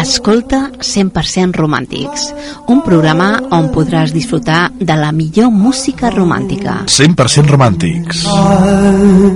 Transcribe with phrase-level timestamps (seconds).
[0.00, 2.34] Escolta 100% Romàntics,
[2.66, 6.80] un programa on podràs disfrutar de la millor música romàntica.
[6.90, 8.24] 100% romàntics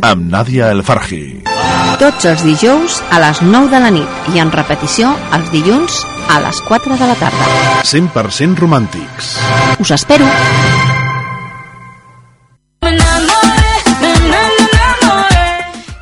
[0.02, 1.44] amb Nàdia El Fargi.
[2.02, 6.02] Tots els dijous a les 9 de la nit i en repetició els dilluns
[6.34, 7.46] a les 4 de la tarda.
[7.86, 9.36] 100% romàntics.
[9.78, 10.26] Us espero!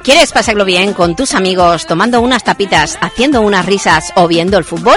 [0.03, 4.65] ¿Quieres pasarlo bien con tus amigos tomando unas tapitas, haciendo unas risas o viendo el
[4.65, 4.97] fútbol?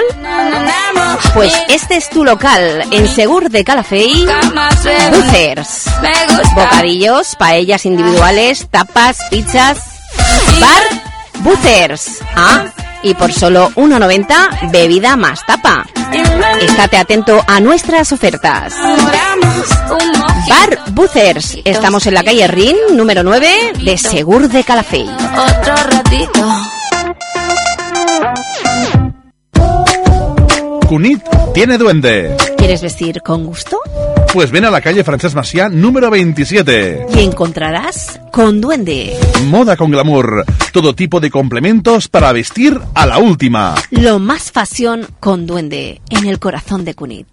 [1.32, 4.28] Pues este es tu local en Segur de Calafell,
[5.12, 5.84] Bucers.
[6.54, 9.78] Bocadillos, paellas individuales, tapas, pizzas.
[10.60, 10.82] Bar
[11.40, 12.18] Bucers.
[12.34, 12.64] Ah,
[13.02, 15.86] y por solo 1,90 bebida más tapa.
[16.60, 18.74] Estate atento a nuestras ofertas.
[20.48, 21.58] Bar Bucers.
[21.64, 25.08] Estamos en la calle Rin, número 9, de Segur de Calafell.
[25.08, 26.60] Otro ratito.
[30.86, 32.36] Cunit tiene duende.
[32.56, 33.78] ¿Quieres vestir con gusto?
[34.36, 37.06] Pues ven a la calle Francesc Macià número 27.
[37.14, 39.16] Y encontrarás con duende.
[39.46, 40.44] Moda con glamour.
[40.74, 43.74] Todo tipo de complementos para vestir a la última.
[43.90, 47.26] Lo más pasión con duende en el corazón de Cunit.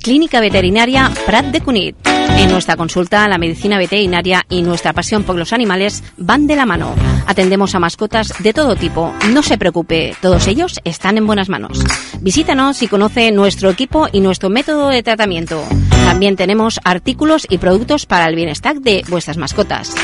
[0.00, 2.11] Clínica Veterinaria Prat de Cunit.
[2.42, 6.66] En nuestra consulta, la medicina veterinaria y nuestra pasión por los animales van de la
[6.66, 6.92] mano.
[7.28, 9.14] Atendemos a mascotas de todo tipo.
[9.30, 11.78] No se preocupe, todos ellos están en buenas manos.
[12.20, 15.62] Visítanos y conoce nuestro equipo y nuestro método de tratamiento.
[16.04, 19.94] También tenemos artículos y productos para el bienestar de vuestras mascotas.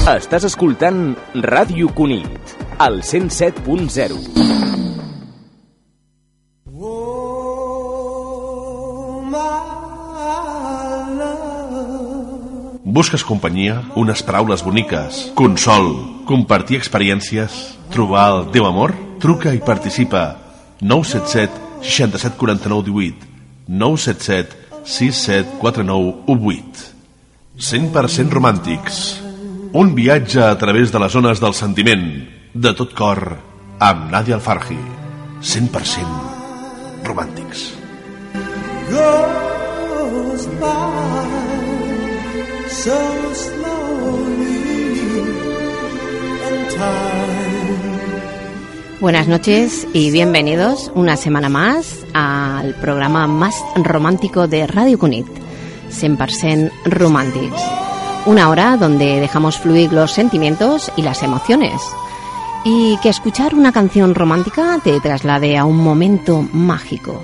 [0.07, 4.86] Estàs escoltant Ràdio Cunit, al 107.0.
[12.97, 15.91] Busques companyia, unes paraules boniques, consol,
[16.25, 17.53] compartir experiències,
[17.93, 18.95] trobar el teu amor?
[19.21, 20.39] Truca i participa.
[20.81, 23.29] 977 67 49 18
[23.69, 26.89] 977 67 49 18
[27.69, 29.21] 100% romàntics.
[29.77, 32.07] Un viatge a través de les zones del sentiment,
[32.55, 33.21] de tot cor,
[33.77, 34.81] amb Nadia Alfarji.
[35.45, 37.75] 100% romàntics.
[38.89, 41.46] goes by
[42.69, 42.93] so
[46.49, 47.47] and time
[49.00, 55.27] Buenas noches y bienvenidos una semana más al programa más romántico de Radio Cunit,
[55.91, 57.62] 100% Romantics.
[58.25, 61.81] Una hora donde dejamos fluir los sentimientos y las emociones.
[62.65, 67.22] Y que escuchar una canción romántica te traslade a un momento mágico.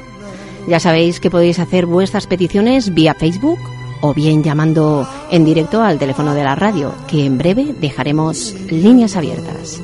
[0.68, 3.58] Ya sabéis que podéis hacer vuestras peticiones vía Facebook
[4.02, 9.16] o bien llamando en directo al teléfono de la radio, que en breve dejaremos líneas
[9.16, 9.80] abiertas.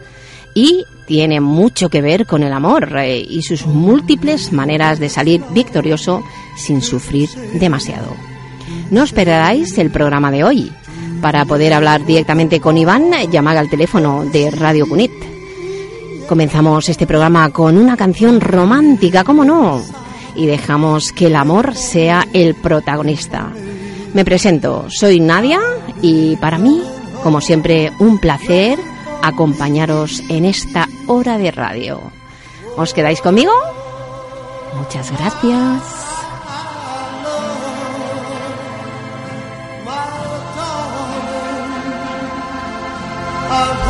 [0.53, 5.43] y tiene mucho que ver con el amor eh, y sus múltiples maneras de salir
[5.51, 6.23] victorioso
[6.57, 8.15] sin sufrir demasiado.
[8.91, 10.71] No os perdáis el programa de hoy.
[11.21, 15.13] Para poder hablar directamente con Iván, llamad al teléfono de Radio Cunit.
[16.29, 19.83] Comenzamos este programa con una canción romántica, ¿cómo no?
[20.35, 23.51] Y dejamos que el amor sea el protagonista.
[24.15, 25.61] Me presento, soy Nadia
[26.01, 26.83] y para mí,
[27.23, 28.79] como siempre, un placer
[29.23, 32.01] acompañaros en esta hora de radio.
[32.77, 33.53] ¿Os quedáis conmigo?
[34.77, 36.04] Muchas gracias.
[43.57, 43.84] I'm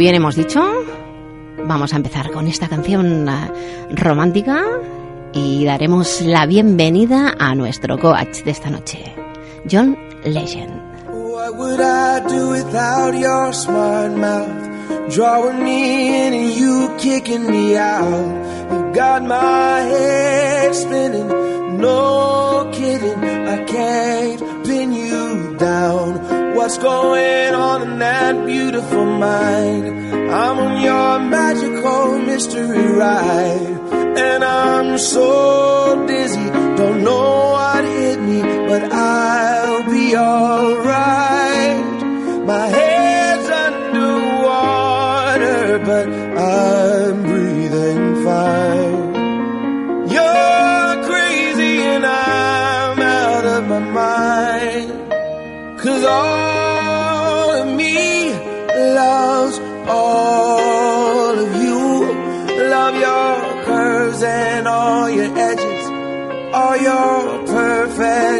[0.00, 0.62] bien hemos dicho,
[1.66, 3.52] vamos a empezar con esta canción ah,
[3.90, 4.62] romántica
[5.34, 9.14] y daremos la bienvenida a nuestro coach de esta noche,
[9.70, 10.72] John Legend.
[11.06, 15.14] What would I do without your smart mouth?
[15.14, 18.72] Drawing me in and you kicking me out.
[18.72, 21.28] You got my head spinning,
[21.78, 23.22] no kidding.
[23.22, 26.54] I can't pin you down.
[26.54, 29.89] What's going on in that beautiful mind?
[30.32, 33.78] I'm on your magical mystery ride.
[34.16, 41.19] And I'm so dizzy, don't know what hit me, but I'll be alright.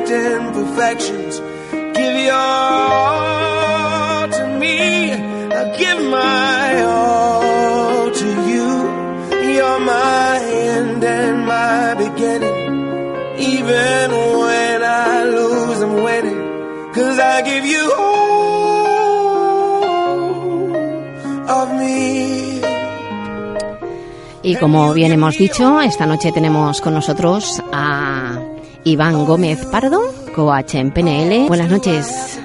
[0.01, 1.41] Perfect imperfections.
[1.95, 5.13] Give your all to me.
[5.13, 8.69] I give my all to you.
[9.55, 12.79] You're my end and my beginning.
[13.39, 16.41] Even when I lose, I'm winning.
[16.95, 18.31] Cause I give you all
[21.49, 22.61] of me.
[24.43, 27.63] Y como bien hemos dicho, esta noche tenemos con nosotros
[28.85, 30.01] Iván Gómez Pardo,
[30.35, 31.49] coach en PNL.
[31.49, 32.41] Buenas noches.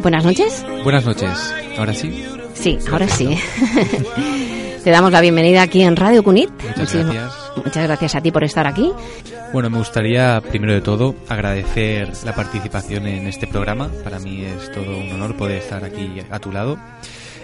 [0.00, 0.64] Buenas noches.
[0.84, 1.54] Buenas noches.
[1.76, 2.24] Ahora sí.
[2.54, 3.36] Sí, ahora sí.
[4.84, 6.50] Te damos la bienvenida aquí en Radio Cunit.
[6.50, 7.32] Muchas gracias.
[7.56, 8.92] Muchas gracias a ti por estar aquí.
[9.52, 13.90] Bueno, me gustaría primero de todo agradecer la participación en este programa.
[14.02, 16.78] Para mí es todo un honor poder estar aquí a tu lado.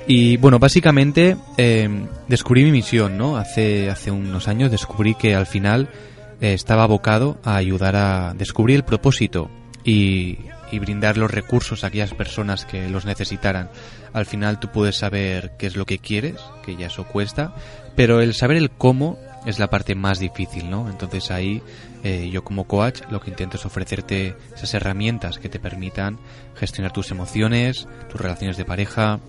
[0.07, 1.88] Y bueno, básicamente eh,
[2.27, 3.37] descubrí mi misión, ¿no?
[3.37, 5.91] Hace, hace unos años descubrí que al final
[6.40, 9.50] estaba abocado a ayudar a descubrir el propósito
[9.85, 10.38] y,
[10.71, 13.71] y brindar los recursos a aquellas personas que los necesitaran.
[14.12, 17.54] Al final tú puedes saber qué es lo que quieres, que ya eso cuesta,
[17.97, 20.88] pero el saber el cómo es la parte más difícil, ¿no?
[20.88, 21.62] Entonces ahí
[22.04, 26.18] eh, yo como coach lo que intento es ofrecerte esas herramientas que te permitan
[26.54, 29.21] gestionar tus emociones, tus relaciones de pareja,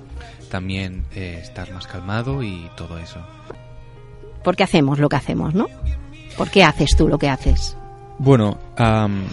[0.49, 3.25] también eh, estar más calmado y todo eso.
[4.43, 5.67] ¿Por qué hacemos lo que hacemos, no?
[6.37, 7.75] ¿Por qué haces tú lo que haces?
[8.17, 9.25] Bueno, am,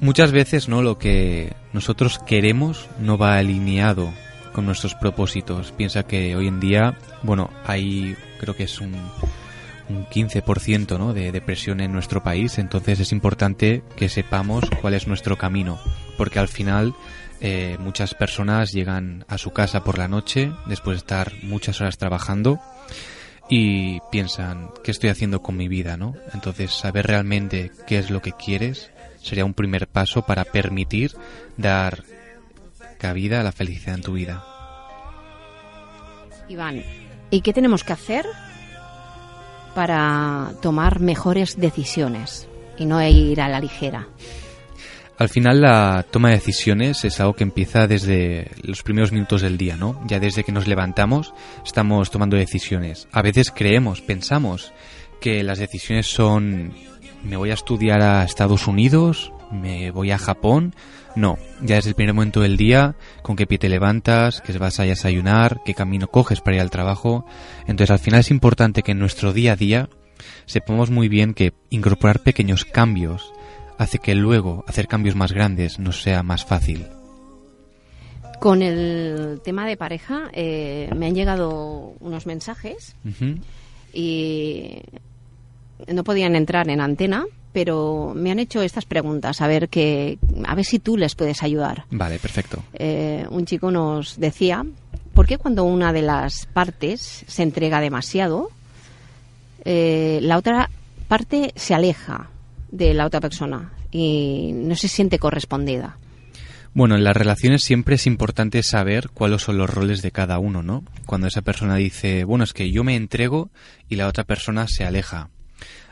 [0.00, 4.12] muchas veces no lo que nosotros queremos no va alineado
[4.52, 5.72] con nuestros propósitos.
[5.72, 8.94] Piensa que hoy en día, bueno, hay creo que es un,
[9.90, 11.12] un 15% ¿no?
[11.12, 15.78] de depresión en nuestro país, entonces es importante que sepamos cuál es nuestro camino,
[16.16, 16.94] porque al final
[17.40, 21.98] eh, muchas personas llegan a su casa por la noche después de estar muchas horas
[21.98, 22.60] trabajando
[23.50, 26.14] y piensan qué estoy haciendo con mi vida, ¿no?
[26.32, 28.90] Entonces saber realmente qué es lo que quieres
[29.20, 31.16] sería un primer paso para permitir
[31.56, 32.04] dar
[32.98, 34.44] cabida a la felicidad en tu vida.
[36.48, 36.82] Iván,
[37.30, 38.24] ¿y qué tenemos que hacer
[39.74, 44.06] para tomar mejores decisiones y no ir a la ligera?
[45.20, 49.58] Al final la toma de decisiones es algo que empieza desde los primeros minutos del
[49.58, 50.00] día, ¿no?
[50.06, 53.06] Ya desde que nos levantamos estamos tomando decisiones.
[53.12, 54.72] A veces creemos, pensamos
[55.20, 56.72] que las decisiones son
[57.22, 60.74] me voy a estudiar a Estados Unidos, me voy a Japón.
[61.16, 64.80] No, ya desde el primer momento del día, con qué pie te levantas, que vas
[64.80, 67.26] a desayunar, qué camino coges para ir al trabajo.
[67.66, 69.90] Entonces al final es importante que en nuestro día a día
[70.46, 73.34] sepamos muy bien que incorporar pequeños cambios
[73.80, 76.86] hace que luego hacer cambios más grandes nos sea más fácil.
[78.38, 82.94] Con el tema de pareja, eh, me han llegado unos mensajes
[83.94, 84.82] y
[85.88, 90.54] no podían entrar en antena, pero me han hecho estas preguntas, a ver que, a
[90.54, 91.84] ver si tú les puedes ayudar.
[91.90, 92.62] Vale, perfecto.
[92.74, 94.62] Eh, un chico nos decía,
[95.14, 98.50] ¿por qué cuando una de las partes se entrega demasiado,
[99.64, 100.68] eh, la otra
[101.08, 102.28] parte se aleja
[102.70, 105.98] de la otra persona y no se siente correspondida?
[106.72, 110.62] Bueno, en las relaciones siempre es importante saber cuáles son los roles de cada uno,
[110.62, 110.84] ¿no?
[111.04, 113.50] Cuando esa persona dice, bueno, es que yo me entrego
[113.88, 115.30] y la otra persona se aleja.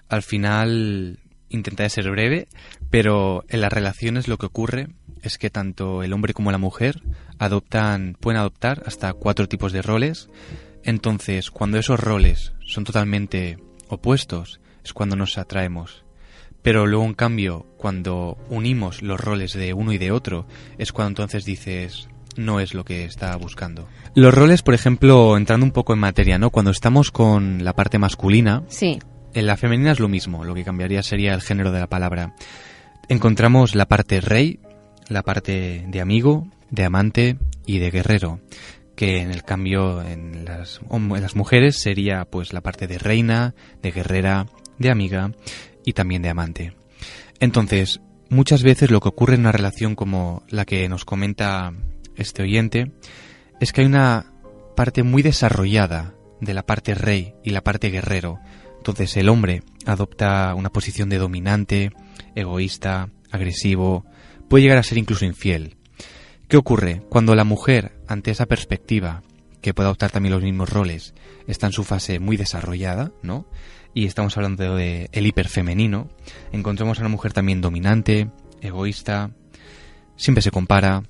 [0.09, 1.19] Al final
[1.49, 2.47] intentaré ser breve,
[2.91, 4.89] pero en las relaciones lo que ocurre
[5.23, 7.03] es que tanto el hombre como la mujer
[7.39, 10.29] adoptan, pueden adoptar hasta cuatro tipos de roles.
[10.85, 13.59] Entonces, cuando esos roles son totalmente
[13.89, 16.05] opuestos, es cuando nos atraemos.
[16.63, 20.47] Pero luego, en cambio, cuando unimos los roles de uno y de otro,
[20.77, 23.89] es cuando entonces dices, no es lo que estaba buscando.
[24.15, 26.51] Los roles, por ejemplo, entrando un poco en materia, ¿no?
[26.51, 28.99] Cuando estamos con la parte masculina, Sí,
[29.35, 32.35] en la femenina es lo mismo, lo que cambiaría sería el género de la palabra.
[33.09, 34.61] Encontramos la parte rey,
[35.09, 38.41] la parte de amigo, de amante y de guerrero,
[38.97, 43.55] que en el cambio en las, en las mujeres sería pues la parte de reina,
[43.83, 44.47] de guerrera,
[44.79, 45.33] de amiga
[45.89, 46.75] y también de amante.
[47.41, 51.73] Entonces, muchas veces lo que ocurre en una relación como la que nos comenta
[52.15, 52.93] este oyente
[53.59, 54.35] es que hay una
[54.77, 58.39] parte muy desarrollada de la parte rey y la parte guerrero.
[58.77, 61.91] Entonces el hombre adopta una posición de dominante,
[62.35, 64.05] egoísta, agresivo,
[64.51, 65.79] puede llegar a ser incluso infiel.
[66.49, 67.01] ¿Qué ocurre?
[67.09, 69.23] Cuando la mujer, ante esa perspectiva,
[69.63, 71.15] que puede adoptar también los mismos roles,
[71.47, 73.47] está en su fase muy desarrollada, ¿no?
[73.99, 76.09] Y estamos hablando de el hiperfemenino,
[76.53, 79.33] encontramos a una mujer también dominante, egoísta,
[80.15, 81.03] siempre se compara.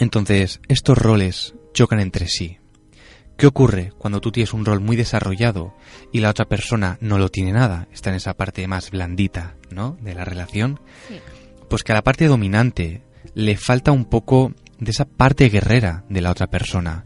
[0.00, 2.58] Entonces, estos roles chocan entre sí.
[3.36, 5.76] ¿Qué ocurre cuando tú tienes un rol muy desarrollado
[6.12, 7.86] y la otra persona no lo tiene nada?
[7.92, 9.96] Está en esa parte más blandita, ¿no?
[10.00, 10.80] De la relación.
[11.70, 16.20] Pues que a la parte dominante le falta un poco de esa parte guerrera de
[16.20, 17.04] la otra persona.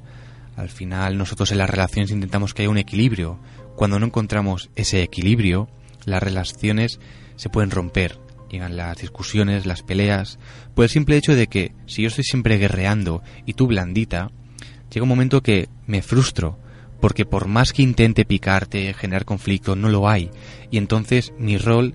[0.57, 3.39] Al final nosotros en las relaciones intentamos que haya un equilibrio.
[3.77, 5.69] Cuando no encontramos ese equilibrio,
[6.05, 7.01] las relaciones
[7.37, 8.19] se pueden romper.
[8.51, 10.39] Llegan las discusiones, las peleas,
[10.75, 14.31] por el simple hecho de que si yo estoy siempre guerreando y tú blandita,
[14.91, 16.59] llega un momento que me frustro,
[17.01, 20.31] porque por más que intente picarte, generar conflicto, no lo hay.
[20.71, 21.95] Y entonces mi rol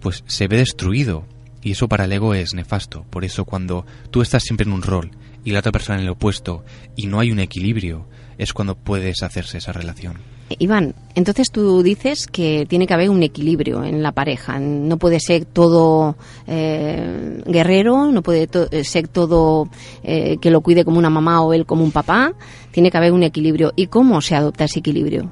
[0.00, 1.26] pues se ve destruido.
[1.60, 3.04] Y eso para el ego es nefasto.
[3.10, 5.10] Por eso cuando tú estás siempre en un rol
[5.44, 6.64] y la otra persona en el opuesto
[6.96, 8.08] y no hay un equilibrio,
[8.38, 10.14] es cuando puedes hacerse esa relación.
[10.58, 14.58] Iván, entonces tú dices que tiene que haber un equilibrio en la pareja.
[14.58, 16.16] No puede ser todo
[16.46, 19.68] eh, guerrero, no puede to- eh, ser todo
[20.02, 22.32] eh, que lo cuide como una mamá o él como un papá.
[22.70, 23.72] Tiene que haber un equilibrio.
[23.76, 25.30] ¿Y cómo se adopta ese equilibrio?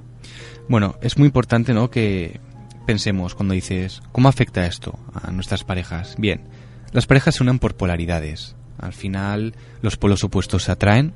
[0.69, 1.89] Bueno, es muy importante, ¿no?
[1.91, 2.41] Que
[2.87, 6.15] pensemos cuando dices, ¿cómo afecta esto a nuestras parejas?
[6.19, 6.43] Bien,
[6.93, 8.55] las parejas se unen por polaridades.
[8.79, 11.13] Al final, los polos opuestos se atraen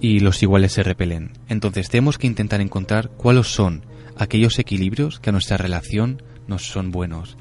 [0.00, 1.32] y los iguales se repelen.
[1.48, 3.84] Entonces, tenemos que intentar encontrar cuáles son
[4.16, 7.36] aquellos equilibrios que a nuestra relación nos son buenos.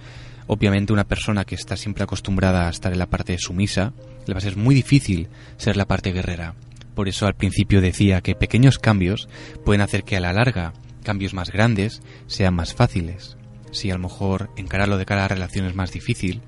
[0.47, 3.93] Obviamente, una persona que está siempre acostumbrada a estar en la parte sumisa,
[4.25, 6.55] le va a ser muy difícil ser la parte guerrera.
[6.95, 9.27] Por eso al principio decía que pequeños cambios
[9.63, 10.73] pueden hacer que a la larga
[11.03, 13.37] cambios más grandes sean más fáciles.
[13.71, 16.41] Si a lo mejor encararlo de cara a la relación es más difícil,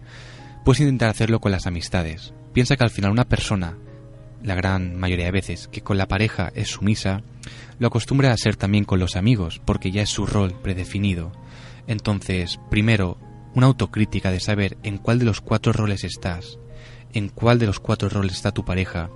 [0.65, 2.33] puedes intentar hacerlo con las amistades.
[2.53, 3.77] Piensa que al final una persona,
[4.43, 7.21] la gran mayoría de veces, que con la pareja es sumisa,
[7.77, 11.31] lo acostumbra a ser también con los amigos, porque ya es su rol predefinido.
[11.87, 13.17] Entonces, primero,
[13.55, 16.59] una autocrítica de saber en cuál de los cuatro roles estás,
[17.13, 19.09] en cuál de los cuatro roles está tu pareja,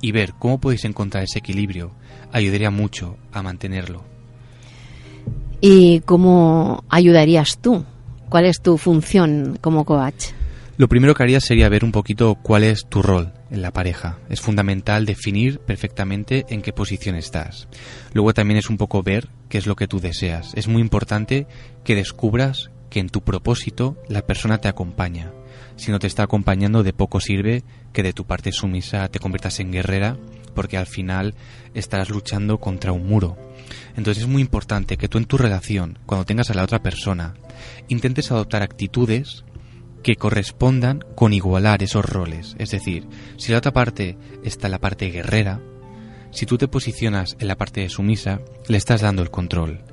[0.00, 1.92] y ver cómo podéis encontrar ese equilibrio,
[2.32, 4.04] ayudaría mucho a mantenerlo.
[5.60, 7.84] ¿Y cómo ayudarías tú?
[8.30, 10.32] ¿Cuál es tu función como coach?
[10.80, 14.18] Lo primero que haría sería ver un poquito cuál es tu rol en la pareja.
[14.30, 17.68] Es fundamental definir perfectamente en qué posición estás.
[18.14, 20.54] Luego también es un poco ver qué es lo que tú deseas.
[20.54, 21.46] Es muy importante
[21.84, 25.32] que descubras que en tu propósito la persona te acompaña.
[25.76, 29.60] Si no te está acompañando, de poco sirve que de tu parte sumisa te conviertas
[29.60, 30.16] en guerrera,
[30.54, 31.34] porque al final
[31.74, 33.36] estarás luchando contra un muro.
[33.96, 37.34] Entonces es muy importante que tú en tu relación, cuando tengas a la otra persona,
[37.88, 39.44] intentes adoptar actitudes
[40.02, 42.56] que correspondan con igualar esos roles.
[42.58, 45.60] Es decir, si la otra parte está en la parte guerrera,
[46.30, 49.84] si tú te posicionas en la parte sumisa, le estás dando el control.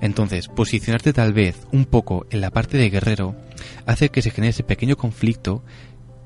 [0.00, 3.34] Entonces, posicionarte tal vez un poco en la parte de guerrero
[3.86, 5.64] hace que se genere ese pequeño conflicto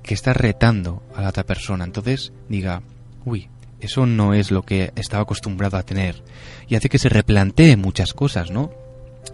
[0.03, 1.85] que está retando a la otra persona.
[1.85, 2.83] Entonces diga,
[3.25, 3.49] uy,
[3.81, 6.23] eso no es lo que estaba acostumbrado a tener.
[6.69, 8.73] Y hace que se replantee muchas cosas, ¿no?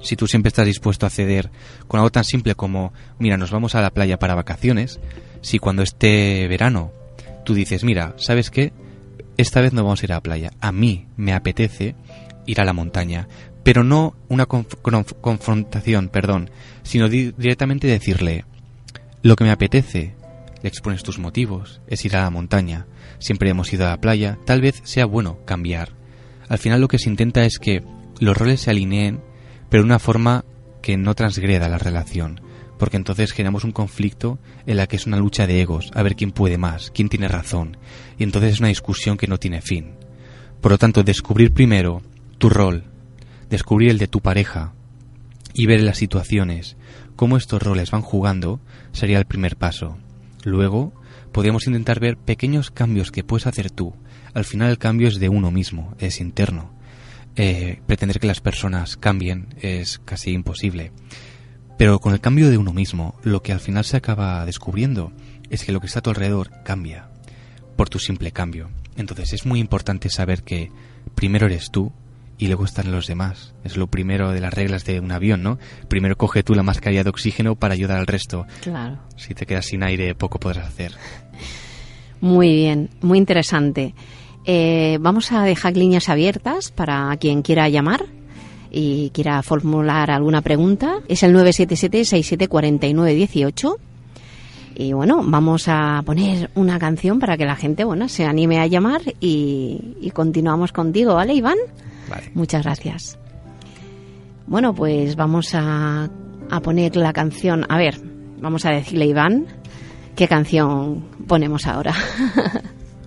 [0.03, 1.51] Si tú siempre estás dispuesto a ceder
[1.87, 5.01] con algo tan simple como, mira, nos vamos a la playa para vacaciones,
[5.41, 6.93] si cuando esté verano
[7.45, 8.73] tú dices, mira, ¿sabes qué?
[9.37, 10.51] Esta vez no vamos a ir a la playa.
[10.61, 11.95] A mí me apetece
[12.47, 13.29] ir a la montaña.
[13.63, 16.51] Pero no una conf- conf- confrontación, perdón,
[16.83, 18.45] sino di- directamente decirle,
[19.23, 20.15] lo que me apetece,
[20.63, 22.87] le expones tus motivos, es ir a la montaña,
[23.19, 25.91] siempre hemos ido a la playa, tal vez sea bueno cambiar.
[26.49, 27.83] Al final lo que se intenta es que
[28.21, 29.21] los roles se alineen,
[29.69, 30.45] pero de una forma
[30.83, 32.41] que no transgreda la relación,
[32.79, 36.17] porque entonces generamos un conflicto en la que es una lucha de egos, a ver
[36.17, 37.77] quién puede más, quién tiene razón,
[38.19, 39.97] y entonces es una discusión que no tiene fin.
[40.61, 42.03] Por lo tanto, descubrir primero
[42.39, 42.85] tu rol,
[43.51, 44.73] descubrir el de tu pareja
[45.55, 46.77] y ver las situaciones,
[47.17, 48.61] cómo estos roles van jugando,
[48.93, 49.99] sería el primer paso.
[50.45, 50.93] Luego,
[51.33, 53.95] podríamos intentar ver pequeños cambios que puedes hacer tú.
[54.35, 56.78] Al final el cambio es de uno mismo, es interno.
[57.41, 60.91] Eh, pretender que las personas cambien es casi imposible.
[61.79, 65.13] Pero con el cambio de uno mismo, lo que al final se acaba descubriendo
[65.49, 67.11] es que lo que está a tu alrededor cambia
[67.77, 68.71] por tu simple cambio.
[68.97, 70.73] Entonces es muy importante saber que
[71.15, 71.93] primero eres tú
[72.39, 73.55] y luego están los demás.
[73.63, 75.61] Es lo primero de las reglas de un avión, ¿no?
[75.87, 78.47] Primero coge tú la mascarilla de oxígeno para ayudar al resto.
[78.63, 78.99] Claro.
[79.17, 80.93] Si te quedas sin aire, poco podrás hacer.
[82.21, 83.95] Muy bien, muy interesante.
[84.51, 88.07] Eh, vamos a dejar líneas abiertas para quien quiera llamar
[88.71, 91.01] y quiera formular alguna pregunta.
[91.07, 93.77] Es el 977-674918.
[94.77, 98.67] Y bueno, vamos a poner una canción para que la gente bueno, se anime a
[98.67, 101.59] llamar y, y continuamos contigo, ¿vale, Iván?
[102.09, 102.31] Vale.
[102.33, 103.19] Muchas gracias.
[104.47, 106.09] Bueno, pues vamos a,
[106.51, 107.67] a poner la canción.
[107.69, 108.01] A ver,
[108.41, 109.47] vamos a decirle a Iván
[110.17, 111.93] qué canción ponemos ahora.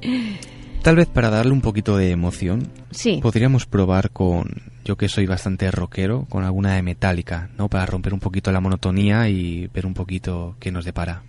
[0.81, 5.27] Tal vez para darle un poquito de emoción, sí, podríamos probar con, yo que soy
[5.27, 7.69] bastante rockero, con alguna de Metallica, ¿no?
[7.69, 11.21] Para romper un poquito la monotonía y ver un poquito qué nos depara.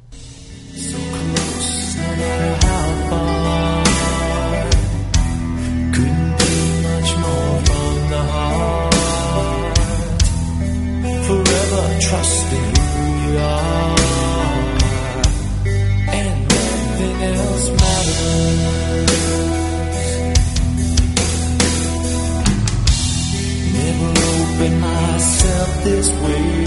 [25.63, 26.65] Myself this way.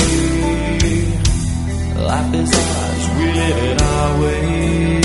[2.04, 5.02] Life is ours, we live it our way.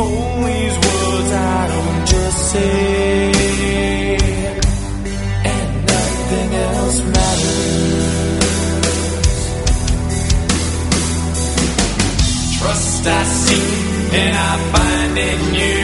[0.00, 3.30] All these words I don't just say,
[5.44, 8.08] and nothing else matters.
[12.58, 15.79] Trust I seek and I find in you.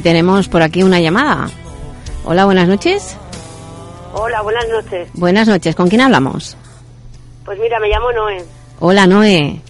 [0.00, 1.50] Y tenemos por aquí una llamada.
[2.24, 3.16] Hola, buenas noches.
[4.14, 5.08] Hola, buenas noches.
[5.12, 6.56] Buenas noches, ¿con quién hablamos?
[7.44, 8.42] Pues mira, me llamo Noé.
[8.78, 9.60] Hola, Noé.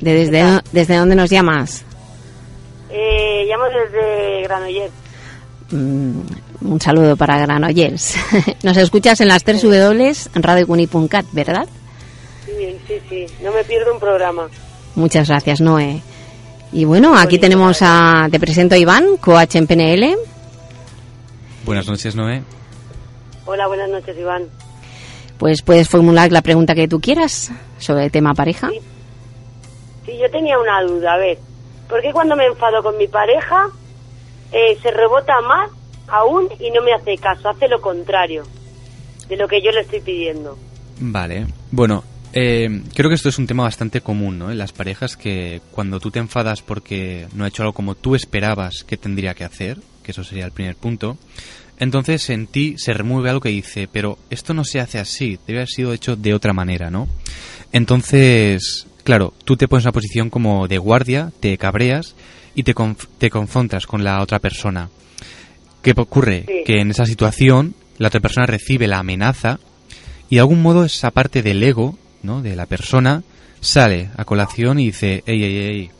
[0.00, 1.84] ¿De desde, desde dónde nos llamas?
[2.88, 4.92] Eh, llamo desde Granollers.
[5.70, 6.20] Mm,
[6.60, 8.14] un saludo para Granollers.
[8.62, 11.66] Nos escuchas en las 3 W en radiocuni.cat, ¿verdad?
[12.46, 13.26] Sí, sí, sí.
[13.42, 14.48] No me pierdo un programa.
[14.94, 16.00] Muchas gracias, Noé.
[16.74, 20.16] Y bueno, aquí tenemos a, te presento a Iván, coach en PNL.
[21.64, 22.42] Buenas noches, Noé.
[23.46, 24.48] Hola, buenas noches, Iván.
[25.38, 28.70] Pues puedes formular la pregunta que tú quieras sobre el tema pareja.
[28.70, 28.80] Sí.
[30.04, 31.38] Sí, yo tenía una duda, a ver,
[31.88, 33.68] ¿por qué cuando me enfado con mi pareja
[34.50, 35.70] eh, se rebota más
[36.08, 38.42] aún y no me hace caso, hace lo contrario
[39.28, 40.58] de lo que yo le estoy pidiendo?
[40.98, 41.46] Vale.
[41.70, 42.02] Bueno,
[42.34, 44.50] eh, creo que esto es un tema bastante común, ¿no?
[44.50, 48.14] En las parejas que cuando tú te enfadas porque no ha hecho algo como tú
[48.14, 51.16] esperabas que tendría que hacer, que eso sería el primer punto,
[51.78, 55.60] entonces en ti se remueve algo que dice, pero esto no se hace así, debe
[55.60, 57.08] haber sido hecho de otra manera, ¿no?
[57.72, 62.14] Entonces, claro, tú te pones en una posición como de guardia, te cabreas
[62.54, 64.90] y te, conf- te confrontas con la otra persona.
[65.82, 66.44] ¿Qué ocurre?
[66.46, 66.62] Sí.
[66.64, 69.58] Que en esa situación la otra persona recibe la amenaza
[70.30, 73.22] y de algún modo esa parte del ego, De la persona
[73.60, 75.90] sale a colación y dice, ey, ey, ey,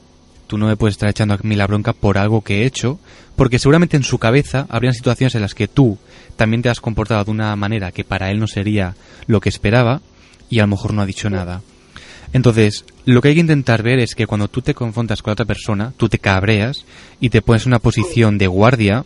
[0.47, 2.99] tú no me puedes estar echando a mí la bronca por algo que he hecho,
[3.37, 5.99] porque seguramente en su cabeza habrían situaciones en las que tú
[6.37, 8.95] también te has comportado de una manera que para él no sería
[9.27, 10.01] lo que esperaba
[10.49, 11.61] y a lo mejor no ha dicho nada.
[12.33, 15.45] Entonces, lo que hay que intentar ver es que cuando tú te confrontas con otra
[15.45, 16.87] persona, tú te cabreas
[17.21, 19.05] y te pones en una posición de guardia,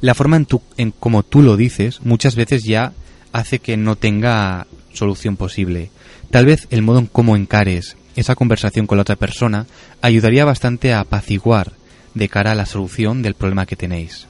[0.00, 2.92] la forma en, tu, en como tú lo dices muchas veces ya
[3.32, 5.90] hace que no tenga solución posible.
[6.32, 9.66] Tal vez el modo en cómo encares esa conversación con la otra persona
[10.00, 11.72] ayudaría bastante a apaciguar
[12.14, 14.26] de cara a la solución del problema que tenéis.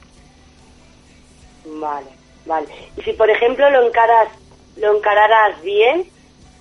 [1.65, 2.07] Vale,
[2.45, 2.67] vale.
[2.97, 4.27] Y si, por ejemplo, lo encaras,
[4.75, 6.03] lo encararas bien,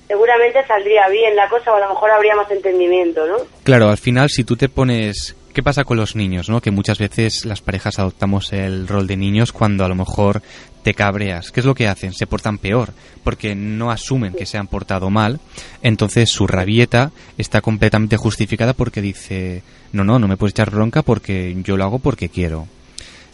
[0.07, 3.39] seguramente saldría bien la cosa o a lo mejor habría más entendimiento, ¿no?
[3.65, 5.35] Claro, al final si tú te pones...
[5.53, 6.63] ¿Qué pasa con los niños, no?
[6.63, 10.43] Que muchas veces las parejas adoptamos el rol de niños cuando a lo mejor
[10.83, 11.53] te cabreas.
[11.53, 12.15] ¿Qué es lo que hacen?
[12.15, 15.41] Se portan peor, porque no asumen que se han portado mal.
[15.83, 19.63] Entonces su rabieta está completamente justificada porque dice,
[19.93, 22.67] no, no, no me puedes echar bronca porque yo lo hago porque quiero.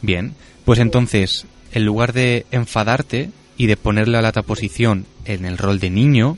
[0.03, 5.45] Bien, pues entonces, en lugar de enfadarte y de ponerle a la otra posición en
[5.45, 6.37] el rol de niño,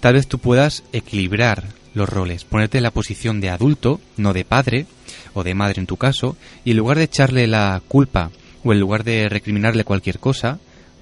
[0.00, 4.44] tal vez tú puedas equilibrar los roles, ponerte en la posición de adulto, no de
[4.46, 4.86] padre
[5.34, 8.30] o de madre en tu caso, y en lugar de echarle la culpa
[8.64, 10.58] o en lugar de recriminarle cualquier cosa,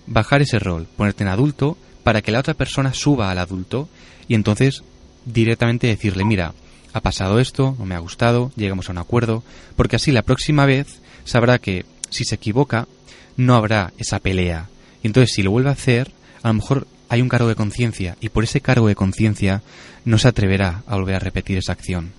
[0.07, 3.89] bajar ese rol, ponerte en adulto para que la otra persona suba al adulto
[4.29, 4.83] y entonces
[5.25, 6.55] directamente decirle, mira,
[6.93, 9.43] ha pasado esto, no me ha gustado, llegamos a un acuerdo,
[9.77, 12.89] porque así la próxima vez sabrá que si se equivoca
[13.37, 14.69] no habrá esa pelea.
[15.03, 18.17] Y entonces si lo vuelve a hacer, a lo mejor hay un cargo de conciencia
[18.21, 19.63] y por ese cargo de conciencia
[20.05, 22.13] no se atreverá a volver a repetir esa acción.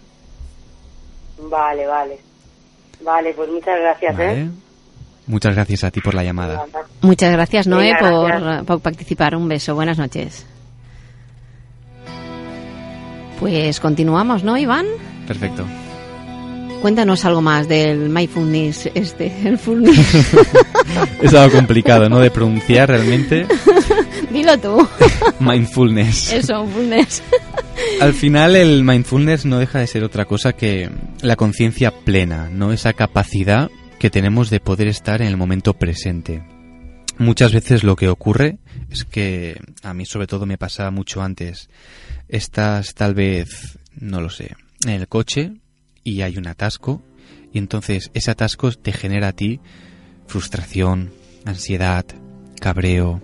[1.41, 2.19] Vale, vale.
[3.03, 4.41] Vale, pues muchas gracias, ¿Vale?
[4.41, 4.49] ¿eh?
[5.27, 6.65] Muchas gracias a ti por la llamada.
[7.01, 8.65] Muchas gracias, Noé, Venga, por, gracias.
[8.65, 9.35] por participar.
[9.35, 9.75] Un beso.
[9.75, 10.45] Buenas noches.
[13.39, 14.85] Pues continuamos, ¿no, Iván?
[15.27, 15.65] Perfecto.
[16.81, 19.97] Cuéntanos algo más del mindfulness, este, el fullness.
[21.21, 22.19] Es algo complicado, ¿no?
[22.19, 23.45] De pronunciar realmente.
[24.31, 24.87] Dilo tú.
[25.39, 26.31] Mindfulness.
[26.31, 27.21] Eso, fullness.
[27.99, 30.89] Al final el mindfulness no deja de ser otra cosa que
[31.21, 32.71] la conciencia plena, ¿no?
[32.71, 36.43] Esa capacidad que tenemos de poder estar en el momento presente.
[37.17, 41.69] Muchas veces lo que ocurre es que a mí sobre todo me pasaba mucho antes.
[42.29, 45.51] Estás tal vez, no lo sé, en el coche
[46.09, 47.01] y hay un atasco
[47.51, 49.59] y entonces ese atasco te genera a ti
[50.27, 51.11] frustración,
[51.45, 52.05] ansiedad,
[52.59, 53.21] cabreo.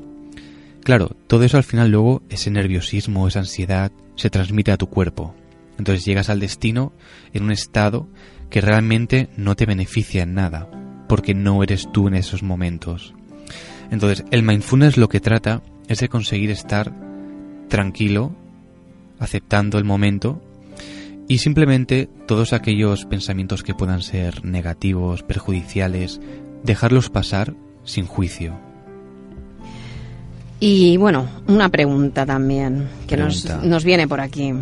[0.83, 5.35] Claro, todo eso al final luego, ese nerviosismo, esa ansiedad, se transmite a tu cuerpo.
[5.77, 6.93] Entonces llegas al destino
[7.33, 8.07] en un estado
[8.49, 10.69] que realmente no te beneficia en nada,
[11.07, 13.13] porque no eres tú en esos momentos.
[13.91, 16.93] Entonces, el mindfulness lo que trata es de conseguir estar
[17.67, 18.35] tranquilo,
[19.19, 20.41] aceptando el momento
[21.27, 26.19] y simplemente todos aquellos pensamientos que puedan ser negativos, perjudiciales,
[26.63, 28.57] dejarlos pasar sin juicio.
[30.59, 34.53] Y bueno, una pregunta también que nos, nos viene por aquí.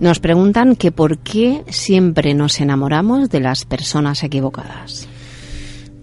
[0.00, 5.08] Nos preguntan que por qué siempre nos enamoramos de las personas equivocadas.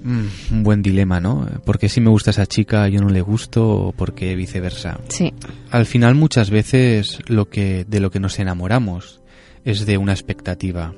[0.04, 1.48] Mm, un buen dilema, ¿no?
[1.66, 5.00] Porque si me gusta esa chica, yo no le gusto, o porque viceversa.
[5.10, 5.34] Sí,
[5.70, 9.21] Al final, muchas veces lo que de lo que nos enamoramos
[9.66, 10.94] es de una expectativa.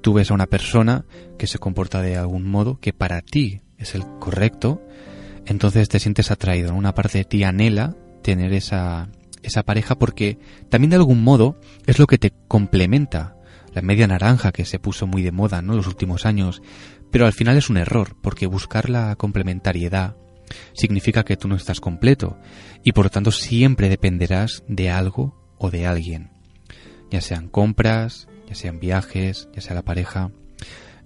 [0.00, 1.04] Tú ves a una persona
[1.38, 4.82] que se comporta de algún modo que para ti es el correcto,
[5.46, 6.72] entonces te sientes atraído.
[6.72, 6.78] ¿no?
[6.78, 9.08] Una parte de ti anhela tener esa,
[9.42, 13.36] esa pareja porque también de algún modo es lo que te complementa.
[13.72, 15.72] La media naranja que se puso muy de moda ¿no?
[15.72, 16.62] en los últimos años,
[17.10, 20.16] pero al final es un error porque buscar la complementariedad
[20.74, 22.38] significa que tú no estás completo
[22.82, 26.30] y por lo tanto siempre dependerás de algo o de alguien,
[27.10, 30.30] ya sean compras, ya sean viajes, ya sea la pareja.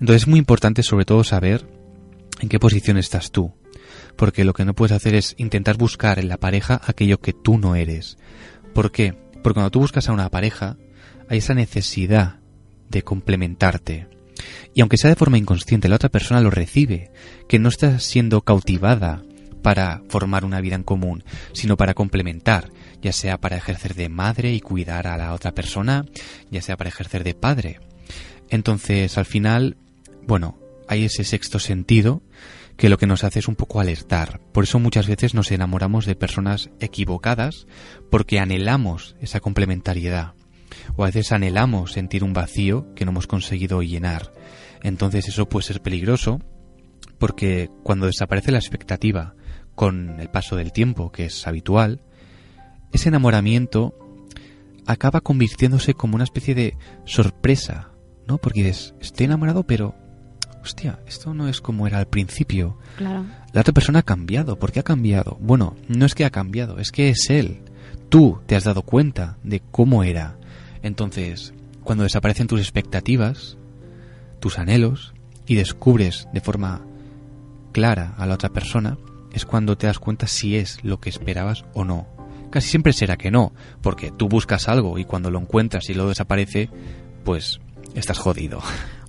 [0.01, 1.67] Entonces es muy importante sobre todo saber
[2.41, 3.53] en qué posición estás tú,
[4.17, 7.59] porque lo que no puedes hacer es intentar buscar en la pareja aquello que tú
[7.59, 8.19] no eres.
[8.75, 9.15] ¿Por qué?
[9.43, 10.77] Porque cuando tú buscas a una pareja,
[11.29, 12.39] hay esa necesidad
[12.89, 14.07] de complementarte.
[14.75, 17.11] Y aunque sea de forma inconsciente, la otra persona lo recibe,
[17.49, 19.23] que no está siendo cautivada
[19.63, 22.71] para formar una vida en común, sino para complementar,
[23.03, 26.05] ya sea para ejercer de madre y cuidar a la otra persona,
[26.51, 27.81] ya sea para ejercer de padre.
[28.49, 29.77] Entonces, al final,
[30.27, 30.59] bueno,
[30.89, 32.23] hay ese sexto sentido
[32.77, 34.41] que lo que nos hace es un poco alertar.
[34.53, 37.67] Por eso muchas veces nos enamoramos de personas equivocadas
[38.11, 40.35] porque anhelamos esa complementariedad.
[40.97, 44.33] O a veces anhelamos sentir un vacío que no hemos conseguido llenar.
[44.83, 46.41] Entonces eso puede ser peligroso
[47.19, 49.35] porque cuando desaparece la expectativa
[49.75, 52.01] con el paso del tiempo, que es habitual,
[52.93, 53.95] ese enamoramiento
[54.87, 57.91] acaba convirtiéndose como una especie de sorpresa,
[58.27, 58.39] ¿no?
[58.39, 59.95] Porque dices, estoy enamorado, pero
[60.63, 62.79] hostia, esto no es como era al principio.
[62.97, 63.25] Claro.
[63.53, 64.59] La otra persona ha cambiado.
[64.59, 65.37] ¿Por qué ha cambiado?
[65.41, 67.63] Bueno, no es que ha cambiado, es que es él.
[68.09, 70.39] Tú te has dado cuenta de cómo era.
[70.83, 73.59] Entonces, cuando desaparecen tus expectativas,
[74.41, 75.15] tus anhelos,
[75.47, 76.83] y descubres de forma
[77.73, 78.99] clara a la otra persona,
[79.33, 82.18] es cuando te das cuenta si es lo que esperabas o no.
[82.51, 86.09] Casi siempre será que no, porque tú buscas algo y cuando lo encuentras y lo
[86.09, 86.69] desaparece,
[87.25, 87.61] pues
[87.95, 88.61] estás jodido.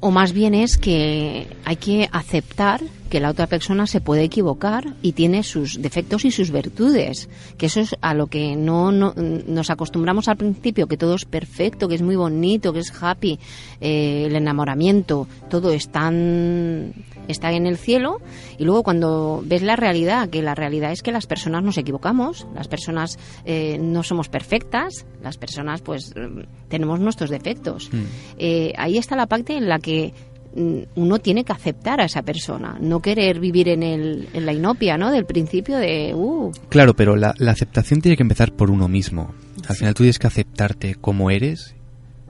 [0.02, 4.94] O más bien es que hay que aceptar que la otra persona se puede equivocar
[5.02, 7.28] y tiene sus defectos y sus virtudes.
[7.58, 11.26] Que eso es a lo que no, no- nos acostumbramos al principio, que todo es
[11.26, 13.40] perfecto, que es muy bonito, que es happy,
[13.82, 16.94] eh, el enamoramiento, todo es tan,
[17.32, 18.22] está en el cielo.
[18.58, 22.48] Y luego cuando ves la realidad, que la realidad es que las personas nos equivocamos,
[22.56, 27.90] las personas eh, no somos perfectas, las personas pues eh, tenemos nuestros defectos.
[28.38, 30.14] Eh, ahí está la parte en la que
[30.56, 34.54] mm, uno tiene que aceptar a esa persona, no querer vivir en, el, en la
[34.54, 35.12] inopia, ¿no?
[35.12, 39.34] Del principio de, uh, Claro, pero la, la aceptación tiene que empezar por uno mismo.
[39.68, 41.76] Al final tú tienes que aceptarte como eres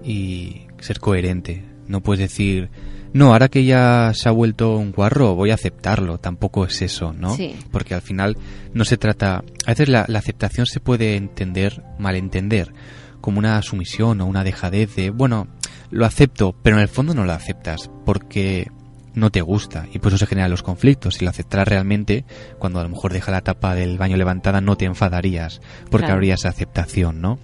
[0.04, 1.64] y ser coherente.
[1.88, 2.70] No puedes decir,
[3.14, 6.20] no, ahora que ya se ha vuelto un guarro, voy a aceptarlo.
[6.20, 7.36] Tampoco es eso, ¿no?
[7.36, 7.56] Sí.
[7.72, 8.38] Porque al final
[8.74, 9.44] no se trata...
[9.66, 12.74] A veces la, la aceptación se puede entender, malentender,
[13.22, 15.48] como una sumisión o una dejadez de, bueno,
[15.92, 18.68] lo acepto, pero en el fondo no lo aceptas porque
[19.16, 21.16] no te gusta y por eso se generan los conflictos.
[21.16, 22.26] Si lo aceptaras realmente,
[22.60, 26.14] cuando a lo mejor deja la tapa del baño levantada, no te enfadarías porque Claro.
[26.14, 27.40] habría esa aceptación, ¿no?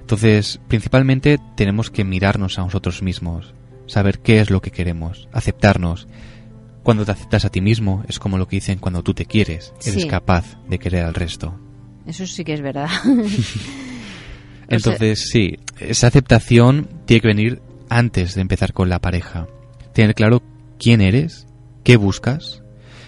[0.00, 3.52] Entonces, principalmente tenemos que mirarnos a nosotros mismos,
[3.88, 6.06] saber qué es lo que queremos, aceptarnos.
[6.84, 9.74] Cuando te aceptas a ti mismo, es como lo que dicen cuando tú te quieres,
[9.84, 10.08] eres Sí.
[10.08, 11.58] capaz de querer al resto.
[12.06, 12.88] eso sí que es verdad.
[14.68, 19.46] Entonces, sí, esa aceptación tiene que venir antes de empezar con la pareja.
[19.94, 20.42] Tener claro
[20.78, 21.46] quién eres,
[21.84, 22.62] qué buscas,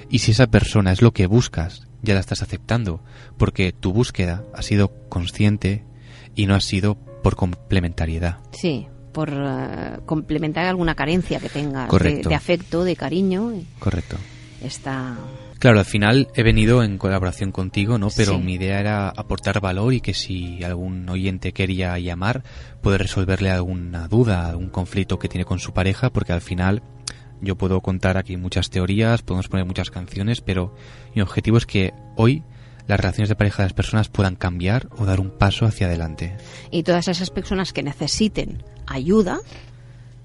[0.09, 3.03] y si esa persona es lo que buscas, ya la estás aceptando,
[3.37, 5.85] porque tu búsqueda ha sido consciente
[6.35, 8.39] y no ha sido por complementariedad.
[8.53, 14.17] sí, por eh, complementar alguna carencia que tengas de, afecto, de cariño, y Correcto.
[14.63, 15.17] está...
[15.59, 18.09] Claro, al final he venido en colaboración contigo, ¿no?
[18.17, 18.39] Pero Sí.
[18.39, 22.43] mi idea era aportar valor y que si algún oyente quería llamar,
[22.81, 26.83] poder resolverle alguna duda, algún conflicto que tiene con su pareja, porque al final
[27.43, 30.75] yo puedo contar aquí muchas teorías, podemos poner muchas canciones, pero
[31.15, 32.43] mi objetivo es que hoy
[32.87, 36.39] las relaciones de pareja de las personas puedan cambiar o dar un paso hacia adelante.
[36.71, 39.41] Y todas esas personas que necesiten ayuda,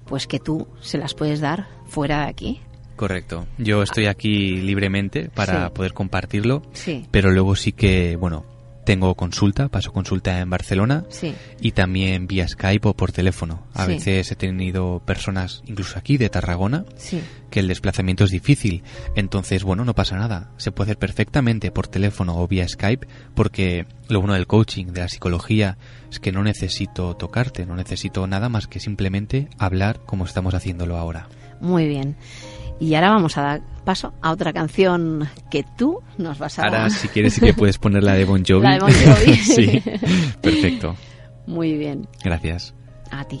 [0.06, 2.60] pues que tú se las puedes dar fuera de aquí.
[2.96, 3.46] Correcto.
[3.58, 5.72] Yo estoy aquí libremente para Sí.
[5.74, 8.44] poder compartirlo, Sí, pero luego sí que, bueno,
[8.86, 13.66] tengo consulta, paso consulta en Barcelona sí, y también vía Skype o por teléfono.
[13.74, 13.92] A Sí.
[13.92, 17.20] veces he tenido personas, incluso aquí de Tarragona, sí.
[17.50, 18.84] que el desplazamiento es difícil.
[19.16, 20.50] Entonces, bueno, no pasa nada.
[20.56, 25.00] Se puede hacer perfectamente por teléfono o vía Skype porque lo bueno del coaching, de
[25.00, 25.76] la psicología,
[26.10, 30.96] es que no necesito tocarte, no necesito nada más que simplemente hablar como estamos haciéndolo
[30.96, 31.28] ahora.
[31.60, 32.14] Muy bien.
[32.78, 36.90] Y ahora vamos a dar paso a otra canción que tú nos vas a Ahora,
[36.90, 38.62] si quieres, sí que puedes poner la de Bon Jovi.
[38.62, 39.34] La de Bon Jovi.
[39.36, 39.82] sí,
[40.42, 40.94] perfecto.
[41.46, 42.06] Muy bien.
[42.22, 42.74] Gracias.
[43.10, 43.40] A ti.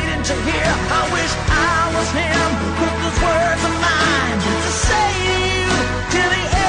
[0.23, 0.69] to hear.
[0.99, 5.69] I wish I was him, put those words of mine to say to you
[6.11, 6.60] till the end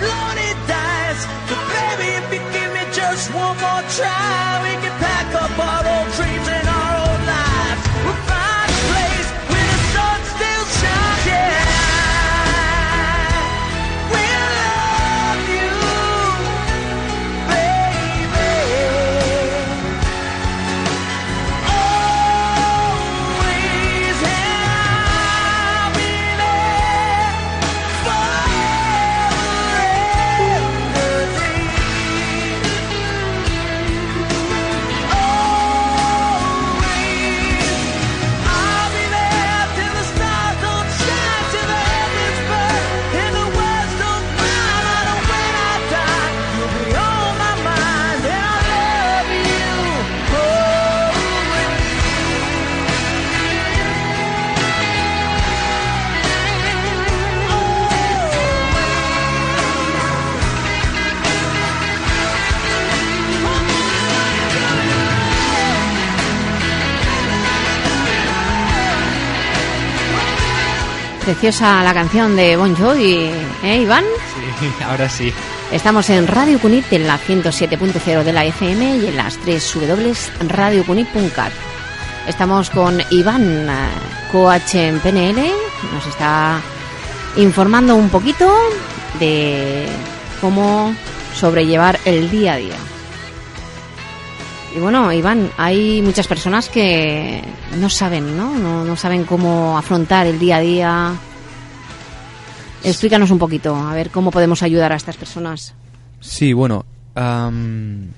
[0.00, 0.54] these lonely.
[1.48, 4.37] But baby, if you give me just one more try,
[71.28, 73.30] Preciosa la canción de Bon Jovi,
[73.62, 74.02] ¿eh, Iván?
[74.34, 75.30] Sí, ahora sí.
[75.70, 81.52] Estamos en Radio Cunit en la 107.0 de la FM y en las 3 www.radiocunit.cat.
[82.26, 83.72] Estamos con Iván, eh,
[84.32, 85.52] coach en PNL,
[85.92, 86.62] nos está
[87.36, 88.50] informando un poquito
[89.20, 89.86] de
[90.40, 90.94] cómo
[91.34, 92.87] sobrellevar el día a día.
[94.76, 97.42] Y bueno, Iván, hay muchas personas que
[97.78, 98.58] no saben, ¿no?
[98.58, 101.12] No, no saben cómo afrontar el día a día.
[102.84, 105.74] Explícanos un poquito, a ver cómo podemos ayudar a estas personas.
[106.20, 108.08] Sí, bueno, am,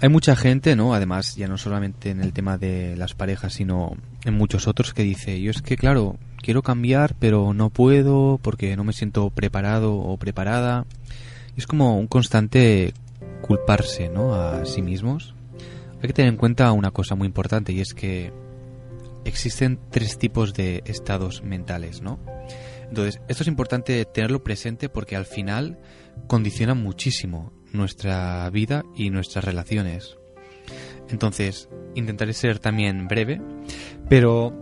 [0.00, 0.94] hay mucha gente, ¿no?
[0.94, 5.02] Además, ya no solamente en el tema de las parejas, sino en muchos otros que
[5.02, 9.94] dice, yo es que, claro, quiero cambiar, pero no puedo porque no me siento preparado
[9.94, 10.86] o preparada.
[11.56, 12.94] Es como un constante
[13.42, 14.34] culparse, ¿no?
[14.34, 15.34] A sí mismos.
[16.00, 18.32] Hay que tener en cuenta una cosa muy importante y es que
[19.24, 22.18] existen tres tipos de estados mentales, ¿no?
[22.88, 25.78] Entonces, esto es importante tenerlo presente porque al final
[26.26, 30.16] condiciona muchísimo nuestra vida y nuestras relaciones.
[31.10, 33.40] Entonces, intentaré ser también breve,
[34.08, 34.52] pero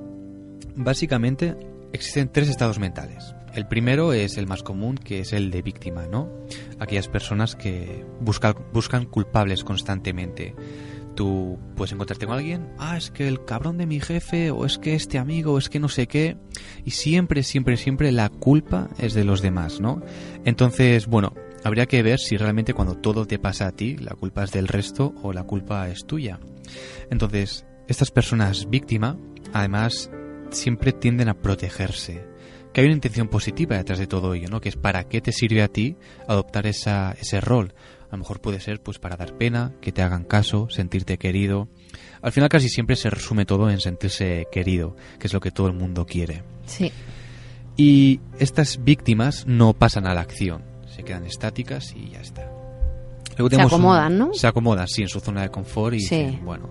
[0.74, 1.56] básicamente
[1.92, 3.34] existen tres estados mentales.
[3.54, 6.30] El primero es el más común, que es el de víctima, ¿no?
[6.78, 10.54] Aquellas personas que buscan, buscan culpables constantemente.
[11.16, 14.76] Tú puedes encontrarte con alguien, ah, es que el cabrón de mi jefe, o es
[14.76, 16.36] que este amigo, es que no sé qué,
[16.84, 20.02] y siempre, siempre, siempre la culpa es de los demás, ¿no?
[20.44, 21.32] Entonces, bueno,
[21.64, 24.68] habría que ver si realmente cuando todo te pasa a ti, la culpa es del
[24.68, 26.38] resto o la culpa es tuya.
[27.10, 29.18] Entonces, estas personas víctima,
[29.54, 30.10] además,
[30.50, 32.24] siempre tienden a protegerse.
[32.72, 34.60] Que hay una intención positiva detrás de todo ello, ¿no?
[34.60, 35.96] Que es para qué te sirve a ti
[36.28, 37.72] adoptar esa, ese rol.
[38.08, 41.68] A lo mejor puede ser pues para dar pena, que te hagan caso, sentirte querido.
[42.22, 45.66] Al final casi siempre se resume todo en sentirse querido, que es lo que todo
[45.66, 46.42] el mundo quiere.
[46.66, 46.92] Sí.
[47.76, 52.50] Y estas víctimas no pasan a la acción, se quedan estáticas y ya está.
[53.36, 54.32] Luego Se un- acomodan, ¿no?
[54.32, 56.16] Se acomodan, sí, en su zona de confort y Sí.
[56.24, 56.70] dicen, bueno,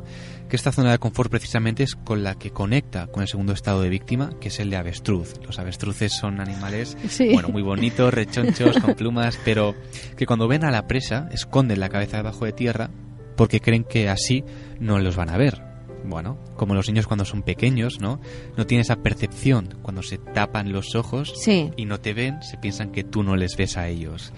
[0.50, 3.82] que esta zona de confort precisamente es con la que conecta con el segundo estado
[3.82, 5.34] de víctima, que es el de avestruz.
[5.46, 7.30] Los avestruces son animales, Sí.
[7.34, 9.76] bueno, muy bonitos, rechonchos, con plumas, pero
[10.18, 12.90] que cuando ven a la presa esconden la cabeza debajo de tierra
[13.36, 14.44] porque creen que así
[14.80, 15.62] no los van a ver.
[16.08, 18.22] Bueno, como los niños cuando son pequeños, ¿no?
[18.56, 19.80] No tienen esa percepción.
[19.82, 21.72] Cuando se tapan los ojos Sí.
[21.78, 24.32] y no te ven, se piensan que tú no les ves a ellos.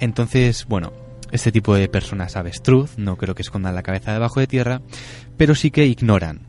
[0.00, 0.92] Entonces, bueno,
[1.32, 4.82] este tipo de personas avestruz no creo que escondan la cabeza debajo de tierra,
[5.36, 6.46] pero sí que ignoran.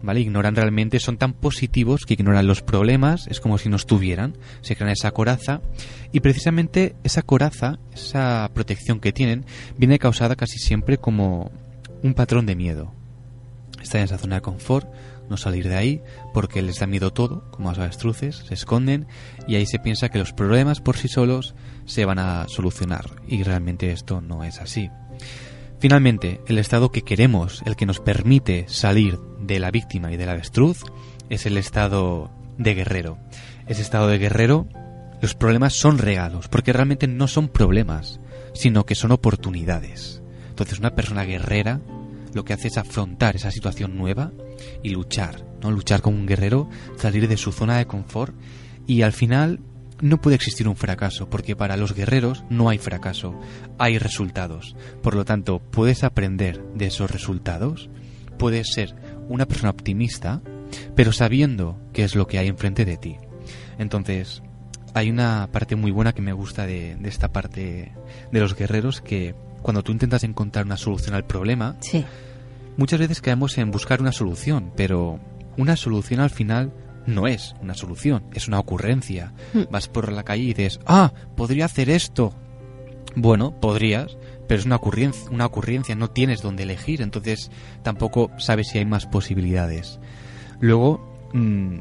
[0.00, 0.20] ¿Vale?
[0.20, 4.74] Ignoran realmente, son tan positivos que ignoran los problemas, es como si no estuvieran, se
[4.74, 5.60] crean esa coraza
[6.10, 9.44] y precisamente esa coraza, esa protección que tienen,
[9.76, 11.52] viene causada casi siempre como
[12.02, 12.92] un patrón de miedo.
[13.80, 14.88] Están en esa zona de confort,
[15.32, 16.02] no salir de ahí,
[16.32, 19.08] porque les da miedo todo, como a los avestruces, se esconden
[19.48, 23.42] y ahí se piensa que los problemas por sí solos se van a solucionar y
[23.42, 24.90] realmente esto no es así.
[25.80, 30.28] Finalmente, el estado que queremos, el que nos permite salir de la víctima y del
[30.28, 30.84] avestruz,
[31.28, 33.18] es el estado de guerrero.
[33.66, 34.68] Ese estado de guerrero,
[35.20, 38.20] los problemas son regalos, porque realmente no son problemas,
[38.54, 40.22] sino que son oportunidades.
[40.50, 41.80] Entonces, una persona guerrera
[42.34, 44.32] lo que hace es afrontar esa situación nueva
[44.82, 45.70] y luchar, ¿no?
[45.70, 48.34] Luchar como un guerrero, salir de su zona de confort
[48.86, 49.60] y al final
[50.00, 53.38] no puede existir un fracaso, porque para los guerreros no hay fracaso,
[53.78, 54.76] hay resultados.
[55.00, 57.88] Por lo tanto, puedes aprender de esos resultados,
[58.36, 58.94] puedes ser
[59.28, 60.42] una persona optimista,
[60.96, 63.16] pero sabiendo qué es lo que hay enfrente de ti.
[63.78, 64.42] Entonces,
[64.94, 67.92] hay una parte muy buena que me gusta de, de esta parte
[68.32, 72.04] de los guerreros, que cuando tú intentas encontrar una solución al problema, Sí.
[72.76, 75.20] muchas veces caemos en buscar una solución, pero
[75.56, 76.72] una solución al final
[77.06, 79.32] no es una solución, es una ocurrencia.
[79.52, 79.62] Hmm.
[79.70, 82.32] Vas por la calle y dices, ah, podría hacer esto.
[83.14, 84.16] Bueno, podrías,
[84.48, 87.50] pero es una ocurrencia, una ocurrencia, no tienes dónde elegir, entonces
[87.82, 90.00] tampoco sabes si hay más posibilidades.
[90.60, 91.78] Luego, mm,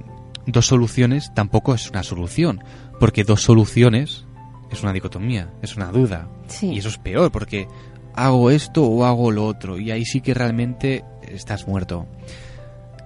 [0.48, 2.64] dos soluciones tampoco es una solución,
[3.00, 4.26] porque dos soluciones
[4.72, 6.28] es una dicotomía, es una duda.
[6.47, 6.67] Sí.
[6.67, 7.67] Y eso es peor, porque
[8.13, 12.07] hago esto o hago lo otro, y ahí sí que realmente estás muerto.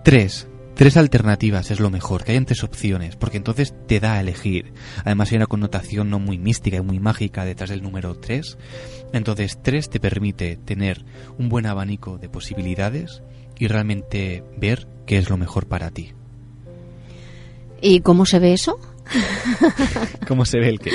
[0.03, 0.47] Tres.
[0.76, 4.74] Tres alternativas es lo mejor, que hayan tres opciones, porque entonces te da a elegir.
[5.05, 8.57] Además hay una connotación no muy mística y muy mágica detrás del número tres.
[9.13, 11.05] Entonces tres te permite tener
[11.38, 13.22] un buen abanico de posibilidades
[13.57, 16.11] y realmente ver qué es lo mejor para ti.
[17.82, 18.78] ¿Y cómo se ve eso?
[20.28, 20.91] ¿Cómo se ve el que?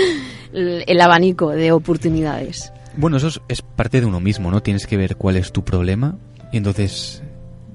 [0.52, 2.72] El, abanico de oportunidades.
[2.96, 4.62] Bueno, eso es, es parte de uno mismo, ¿no?
[4.62, 6.16] Tienes que ver cuál es tu problema
[6.52, 7.22] y entonces,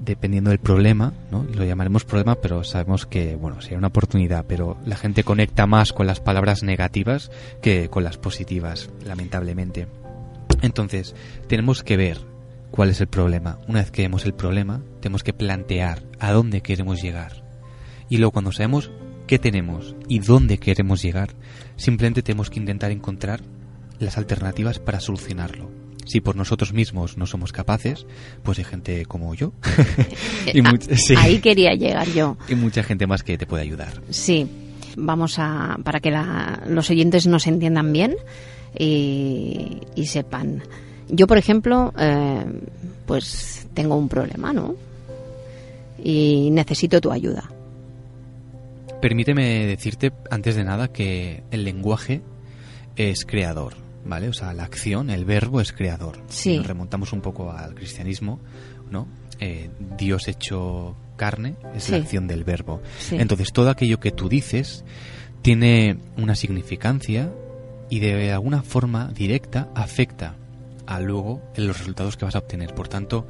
[0.04, 1.44] dependiendo del problema, ¿no?
[1.44, 5.92] Lo llamaremos problema, pero sabemos que, bueno, sería una oportunidad, pero la gente conecta más
[5.92, 7.30] con las palabras negativas
[7.62, 9.88] que con las positivas, lamentablemente.
[10.62, 11.14] Entonces,
[11.48, 12.18] tenemos que ver
[12.70, 13.58] cuál es el problema.
[13.66, 17.44] Una vez que vemos el problema, tenemos que plantear a dónde queremos llegar.
[18.08, 18.90] Y luego cuando sabemos
[19.26, 21.30] qué tenemos y dónde queremos llegar,
[21.76, 23.40] simplemente tenemos que intentar encontrar
[23.98, 25.70] las alternativas para solucionarlo.
[26.04, 28.06] si por nosotros mismos no somos capaces,
[28.44, 29.52] pues hay gente como yo.
[30.64, 31.14] Ah, sí.
[31.18, 32.36] Ahí quería llegar yo.
[32.48, 34.00] y mucha gente más que te puede ayudar.
[34.10, 34.46] Sí,
[34.96, 38.14] vamos a para que la- los oyentes nos entiendan bien
[38.78, 40.62] y, y sepan.
[41.08, 42.44] Yo, por ejemplo, eh,
[43.06, 44.76] pues tengo un problema, ¿no?
[46.02, 47.50] Y necesito tu ayuda.
[49.06, 52.22] Permíteme decirte, antes de nada, que el lenguaje
[52.96, 54.28] es creador, ¿vale?
[54.28, 56.16] O sea, la acción, el verbo es creador.
[56.26, 56.50] Sí.
[56.50, 58.40] Si nos remontamos un poco al cristianismo,
[58.90, 59.06] ¿no?
[59.38, 61.92] Eh, Dios hecho carne es Sí.
[61.92, 62.82] la acción del verbo.
[62.98, 63.14] Sí.
[63.16, 64.84] Entonces, todo aquello que tú dices
[65.40, 67.32] tiene una significancia
[67.88, 70.34] y de alguna forma directa afecta
[70.84, 72.74] a luego en los resultados que vas a obtener.
[72.74, 73.28] Por tanto,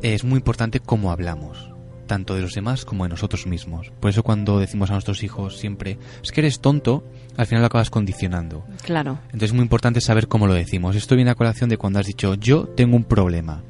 [0.00, 1.69] es muy importante cómo hablamos,
[2.10, 3.92] tanto de los demás como de nosotros mismos.
[4.00, 7.04] Por eso cuando decimos a nuestros hijos siempre, es que eres tonto,
[7.36, 8.64] al final lo acabas condicionando.
[8.82, 10.96] Claro, Entonces es muy importante saber cómo lo decimos.
[10.96, 13.62] Esto viene a colación de cuando has dicho, yo tengo un problema.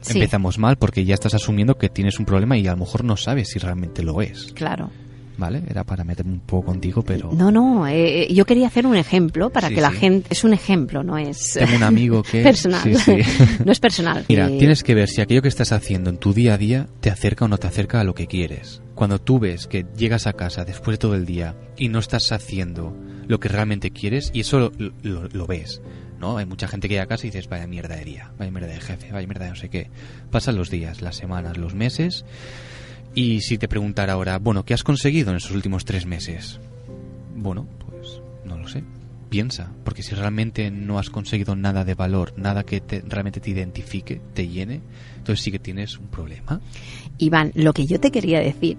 [0.00, 0.14] Sí.
[0.18, 3.16] Empezamos mal porque ya estás asumiendo que tienes un problema y a lo mejor no
[3.16, 4.52] sabes si realmente lo es.
[4.54, 4.90] claro.
[5.38, 5.62] ¿Vale?
[5.70, 7.30] Era para meterme un poco contigo, pero...
[7.32, 9.96] No, no, eh, yo quería hacer un ejemplo para Sí, que la sí.
[9.98, 10.26] gente...
[10.30, 11.52] Es un ejemplo, no es...
[11.58, 12.42] Tengo un amigo que...
[12.42, 12.82] personal.
[12.96, 13.18] Sí,
[13.64, 14.24] no es personal.
[14.28, 16.88] Mira, Eh, tienes que ver si aquello que estás haciendo en tu día a día
[17.00, 18.82] te acerca o no te acerca a lo que quieres.
[18.96, 22.32] Cuando tú ves que llegas a casa después de todo el día y no estás
[22.32, 22.96] haciendo
[23.28, 24.72] lo que realmente quieres, y eso lo,
[25.02, 25.82] lo- lo ves,
[26.18, 26.38] ¿no?
[26.38, 28.66] Hay mucha gente que llega a casa y dices, vaya mierda de día, vaya mierda
[28.72, 29.88] de jefe, vaya mierda de no sé qué.
[30.32, 32.24] Pasan los días, las semanas, los meses,
[33.14, 36.60] y si te preguntara ahora, bueno, ¿qué has conseguido en esos últimos tres meses?
[37.34, 38.82] Bueno, pues no lo sé.
[39.28, 43.50] Piensa, porque si realmente no has conseguido nada de valor, nada que te- realmente te
[43.50, 44.80] identifique, te llene,
[45.18, 46.60] entonces sí que tienes un problema.
[47.18, 48.78] Iván, lo que yo te quería decir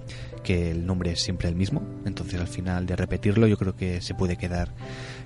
[0.43, 4.01] que el nombre es siempre el mismo, entonces al final de repetirlo yo creo que
[4.01, 4.73] se puede quedar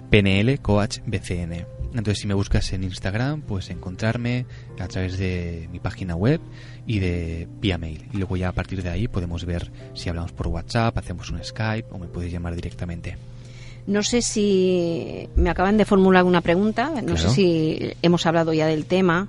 [0.09, 1.65] PNL Coach BCN.
[1.93, 4.45] Entonces si me buscas en Instagram puedes encontrarme
[4.79, 6.41] a través de mi página web
[6.85, 8.07] y de vía mail.
[8.13, 11.43] Y luego ya a partir de ahí podemos ver si hablamos por WhatsApp, hacemos un
[11.43, 13.15] Skype o me puedes llamar directamente.
[13.87, 17.17] No sé si me acaban de formular una pregunta, no Claro.
[17.17, 19.27] sé si hemos hablado ya del tema.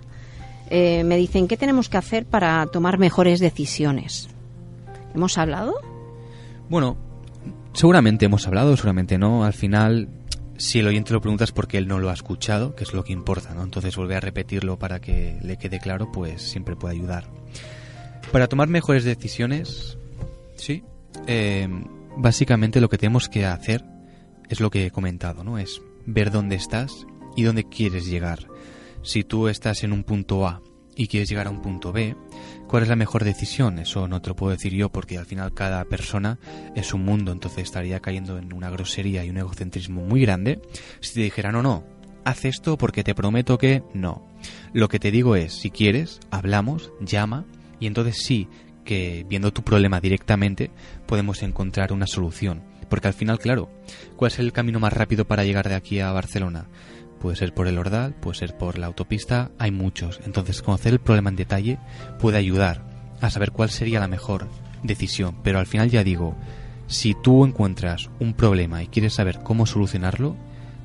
[0.70, 4.28] Eh, me dicen, ¿qué tenemos que hacer para tomar mejores decisiones?
[5.14, 5.74] ¿Hemos hablado?
[6.68, 6.96] Bueno,
[7.72, 9.44] seguramente hemos hablado, seguramente no.
[9.44, 10.08] Al final,
[10.58, 13.04] si el oyente lo pregunta es porque él no lo ha escuchado, que es lo
[13.04, 13.62] que importa, ¿no?
[13.62, 17.24] Entonces volver a repetirlo para que le quede claro, pues siempre puede ayudar.
[18.32, 19.96] Para tomar mejores decisiones,
[20.56, 20.82] sí.
[21.26, 21.66] eh,
[22.16, 23.82] básicamente lo que tenemos que hacer
[24.48, 25.58] es lo que he comentado, ¿no?
[25.58, 28.48] Es ver dónde estás y dónde quieres llegar.
[29.02, 30.62] Si tú estás en un punto A
[30.96, 32.16] y quieres llegar a un punto B,
[32.66, 33.78] ¿cuál es la mejor decisión?
[33.78, 36.38] Eso no te lo puedo decir yo porque al final cada persona
[36.74, 40.60] es un mundo, entonces estaría cayendo en una grosería y un egocentrismo muy grande
[41.00, 41.84] si te dijera, no, no,
[42.24, 44.26] haz esto porque te prometo que no.
[44.72, 47.44] Lo que te digo es, si quieres, hablamos, llama
[47.80, 48.48] y entonces sí
[48.84, 50.70] que viendo tu problema directamente
[51.06, 52.62] podemos encontrar una solución.
[52.88, 53.68] Porque al final, claro,
[54.16, 56.66] ¿cuál es el camino más rápido para llegar de aquí a Barcelona?
[57.20, 60.20] Puede ser por el Ordal, puede ser por la autopista, hay muchos.
[60.24, 61.78] Entonces, conocer el problema en detalle
[62.20, 62.82] puede ayudar
[63.20, 64.48] a saber cuál sería la mejor
[64.82, 65.36] decisión.
[65.42, 66.36] Pero al final ya digo,
[66.86, 70.36] si tú encuentras un problema y quieres saber cómo solucionarlo,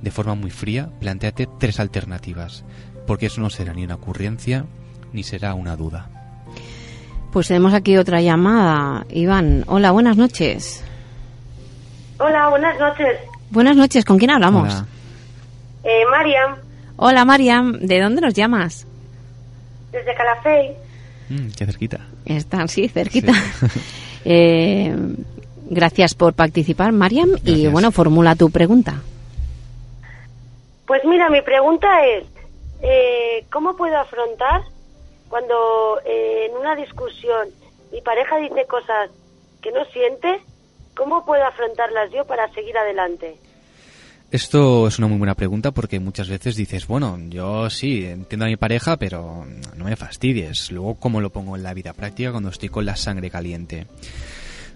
[0.01, 2.65] de forma muy fría, planteate tres alternativas.
[3.07, 4.65] Porque eso no será ni una ocurrencia
[5.13, 6.09] ni será una duda.
[7.31, 9.05] Pues tenemos aquí otra llamada.
[9.09, 10.83] Iván, hola, buenas noches.
[12.19, 13.19] Hola, buenas noches.
[13.49, 14.73] Buenas noches, ¿con quién hablamos?
[14.73, 14.85] Hola.
[15.83, 16.55] Eh, Mariam,
[16.95, 18.87] Hola, Mariam, ¿de dónde nos llamas?
[19.91, 20.75] desde Calafey.
[21.29, 21.99] Mm, qué cerquita.
[22.25, 23.33] Están, sí, cerquita.
[23.33, 23.67] Sí.
[24.25, 24.95] Eh,
[25.69, 27.31] gracias por participar, Mariam.
[27.43, 29.01] Y bueno, formula tu pregunta.
[30.87, 32.23] Pues mira, mi pregunta es,
[32.81, 34.61] eh, ¿cómo puedo afrontar
[35.27, 37.49] cuando eh, en una discusión
[37.91, 39.09] mi pareja dice cosas
[39.61, 40.39] que no siente?
[40.95, 43.35] ¿Cómo puedo afrontarlas yo para seguir adelante?
[44.31, 48.49] Esto es una muy buena pregunta porque muchas veces dices, bueno, yo sí, entiendo a
[48.49, 50.71] mi pareja, pero no me fastidies.
[50.71, 53.85] Luego, ¿cómo lo pongo en la vida práctica cuando estoy con la sangre caliente?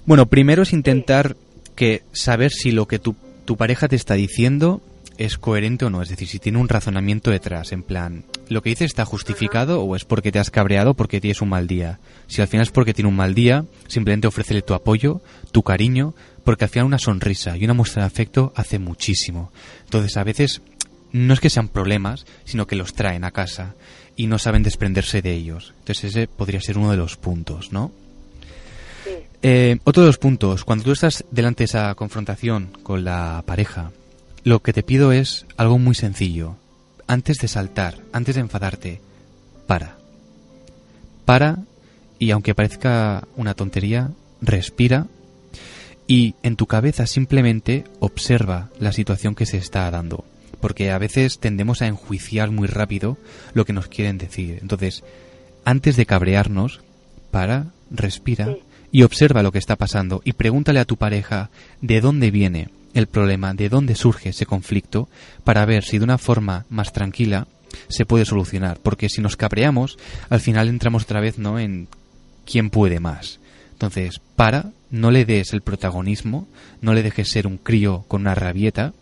[0.05, 1.35] Bueno, primero es intentar
[1.75, 3.15] que saber si lo que tu,
[3.45, 4.79] tu pareja te está diciendo
[5.17, 8.69] es coherente o no, es decir, si tiene un razonamiento detrás, en plan, ¿lo que
[8.69, 11.99] dice está justificado o es porque te has cabreado porque tienes un mal día?
[12.27, 16.13] Si al final es porque tiene un mal día, simplemente ofrécele tu apoyo, tu cariño,
[16.43, 19.51] porque al final una sonrisa y una muestra de afecto hace muchísimo.
[19.83, 20.61] Entonces, a veces
[21.11, 23.75] no es que sean problemas, sino que los traen a casa
[24.15, 25.73] y no saben desprenderse de ellos.
[25.79, 27.91] Entonces, ese podría ser uno de los puntos, ¿no?
[29.41, 33.91] Eh, otro de los puntos, cuando tú estás delante de esa confrontación con la pareja,
[34.47, 36.55] lo que te pido es algo muy sencillo.
[37.05, 39.01] Antes de saltar, antes de enfadarte,
[39.67, 39.97] para.
[41.25, 41.57] Para
[42.17, 45.07] y aunque parezca una tontería, respira
[46.07, 50.23] y en tu cabeza simplemente observa la situación que se está dando.
[50.61, 53.17] Porque a veces tendemos a enjuiciar muy rápido
[53.53, 54.59] lo que nos quieren decir.
[54.61, 55.03] Entonces,
[55.65, 56.79] antes de cabrearnos,
[57.31, 58.55] para, respira
[58.93, 61.49] y observa lo que está pasando y pregúntale a tu pareja
[61.81, 65.09] de dónde viene el problema, de dónde surge ese conflicto,
[65.43, 67.47] para ver si de una forma más tranquila
[67.89, 68.79] se puede solucionar.
[68.81, 69.97] Porque si nos cabreamos,
[70.29, 71.59] al final entramos otra vez ¿no?
[71.59, 71.87] en
[72.45, 73.39] quién puede más.
[73.73, 76.47] Entonces, para, no le des el protagonismo,
[76.81, 78.93] no le dejes ser un crío con una rabieta,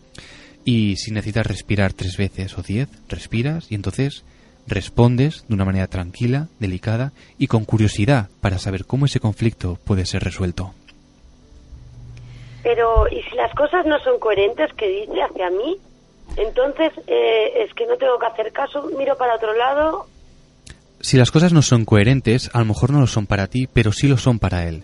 [0.66, 4.24] y si necesitas respirar tres veces o diez, respiras y entonces
[4.68, 10.08] respondes de una manera tranquila, delicada y con curiosidad para saber cómo ese conflicto puede
[10.08, 10.74] ser resuelto.
[12.66, 15.78] Pero, ¿y si las cosas no son coherentes que dice hacia mí?
[16.36, 20.08] Entonces, eh, es que no tengo que hacer caso, miro para otro lado.
[21.00, 23.92] Si las cosas no son coherentes, a lo mejor no lo son para ti, pero
[23.92, 24.84] sí lo son para él.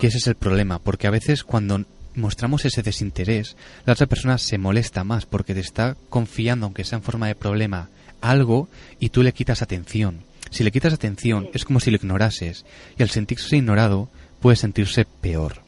[0.00, 1.84] Que ese es el problema, porque a veces cuando
[2.16, 3.56] mostramos ese desinterés,
[3.86, 7.36] la otra persona se molesta más porque te está confiando, aunque sea en forma de
[7.36, 7.88] problema,
[8.20, 8.66] algo
[8.98, 10.24] y tú le quitas atención.
[10.50, 12.66] Si le quitas atención es como si lo ignorases
[12.98, 14.08] y al sentirse ignorado
[14.40, 15.62] puede sentirse peor.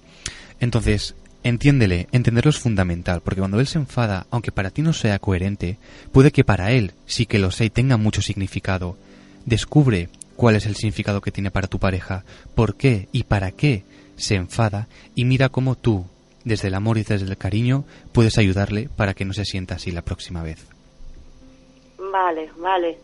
[0.58, 1.14] Entonces,
[1.44, 5.78] entiéndele, entenderlo es fundamental, porque cuando él se enfada, aunque para ti no sea coherente,
[6.10, 8.96] puede que para él sí que lo sea y tenga mucho significado.
[9.44, 12.24] Descubre cuál es el significado que tiene para tu pareja,
[12.54, 13.84] por qué y para qué
[14.16, 16.06] se enfada y mira cómo tú,
[16.44, 19.92] desde el amor y desde el cariño, puedes ayudarle para que no se sienta así
[19.92, 20.66] la próxima vez.
[22.12, 22.98] Vale, vale.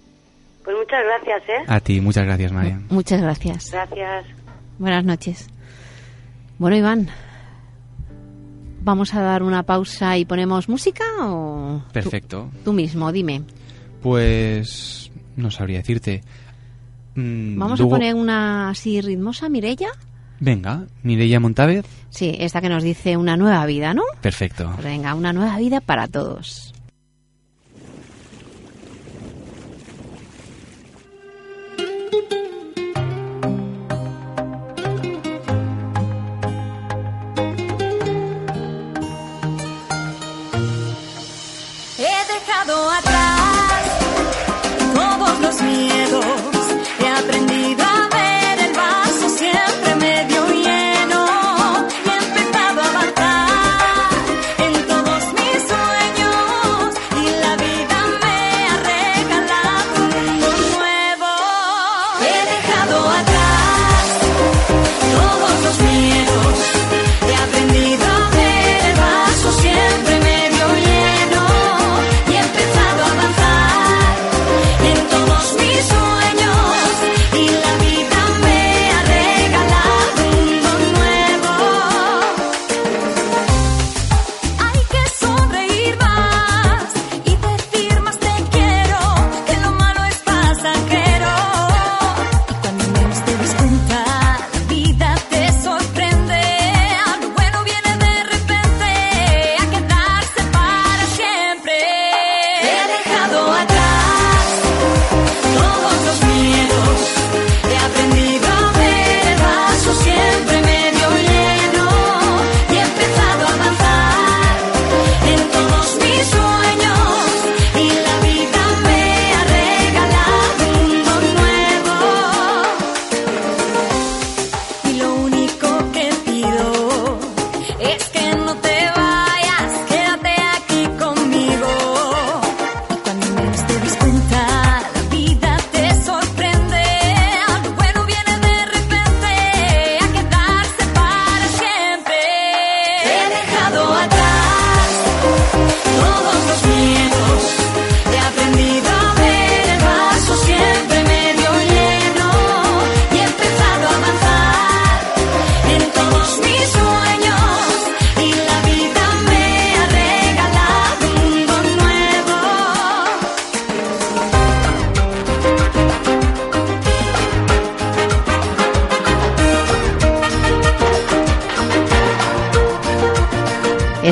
[0.64, 1.64] Pues muchas gracias, ¿eh?
[1.66, 2.80] A ti, muchas gracias, María.
[2.90, 3.70] Muchas gracias.
[3.70, 4.26] Gracias.
[4.78, 5.48] Buenas noches.
[6.58, 7.08] Bueno, Iván,
[8.82, 11.82] ¿vamos a dar una pausa y ponemos música o...?
[11.86, 12.50] tú- Perfecto.
[12.64, 13.42] Tú, mismo, dime.
[14.02, 16.22] Pues no sabría decirte.
[17.14, 19.88] Mm, ¿Vamos luego- a poner una así ritmosa, Mirella?
[20.40, 21.84] Venga, Mireia Montávez.
[22.08, 24.02] Sí, esta que nos dice una nueva vida, ¿no?
[24.22, 24.70] Perfecto.
[24.74, 26.72] Pues venga, una nueva vida para todos.
[45.60, 45.99] Todos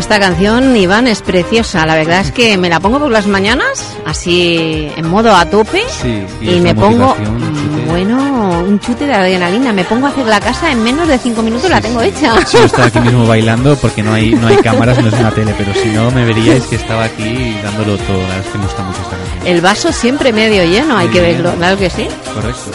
[0.09, 1.85] Esta canción, Iván, es preciosa.
[1.85, 5.83] La verdad es que me la pongo por las mañanas, así en modo a tope.
[5.87, 9.71] Sí, y, es me pongo, un bueno, un chute de adrenalina.
[9.75, 12.37] Me pongo a hacer la casa en menos de cinco minutos, la tengo hecha.
[12.51, 15.55] Yo estaba aquí mismo bailando porque no hay, no hay cámaras, no es una tele,
[15.59, 18.17] pero si no me veríais que estaba aquí dándolo todo.
[18.17, 19.47] La verdad es que me gusta mucho esta canción.
[19.47, 22.09] El vaso siempre medio lleno, hay que verlo, claro que sí.
[22.33, 22.71] Correcto.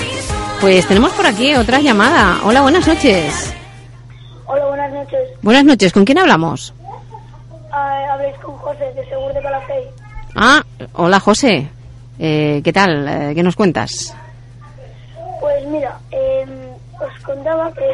[0.61, 2.41] Pues tenemos por aquí otra llamada.
[2.43, 3.55] Hola, buenas noches.
[4.45, 5.19] Hola, buenas noches.
[5.41, 6.75] Buenas noches, ¿con quién hablamos?
[7.75, 8.93] Ah, habléis con José
[10.35, 10.63] Ah,
[10.93, 11.67] hola José.
[12.19, 13.07] Eh, ¿Qué tal?
[13.07, 14.15] Eh, ¿Qué nos cuentas?
[15.39, 16.49] Pues mira, em,
[16.99, 17.85] os contaba que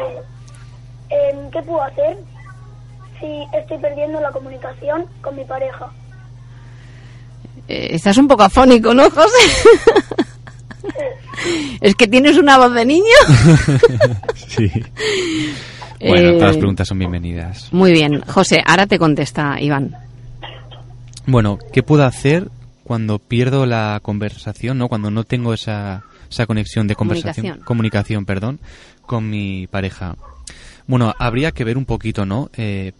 [1.10, 2.16] em, qué puedo hacer
[3.18, 3.26] si
[3.56, 5.88] estoy perdiendo la comunicación con mi pareja.
[7.68, 9.68] Eh, estás un poco afónico, ¿no, José?
[11.80, 13.04] es que tienes una voz de niño.
[14.48, 14.70] sí.
[16.00, 17.68] Bueno, Eh, todas las preguntas son bienvenidas.
[17.72, 19.94] Muy bien, José, ahora te contesta Iván.
[21.30, 22.50] Bueno, ¿qué puedo hacer
[22.82, 24.88] cuando pierdo la conversación, no?
[24.88, 27.64] Cuando no tengo esa, esa conexión de conversación, Comunicación.
[27.64, 28.60] comunicación, perdón,
[29.06, 30.16] con mi pareja.
[30.88, 32.50] Bueno, habría que ver un poquito, ¿no?
[32.56, 32.92] Eh,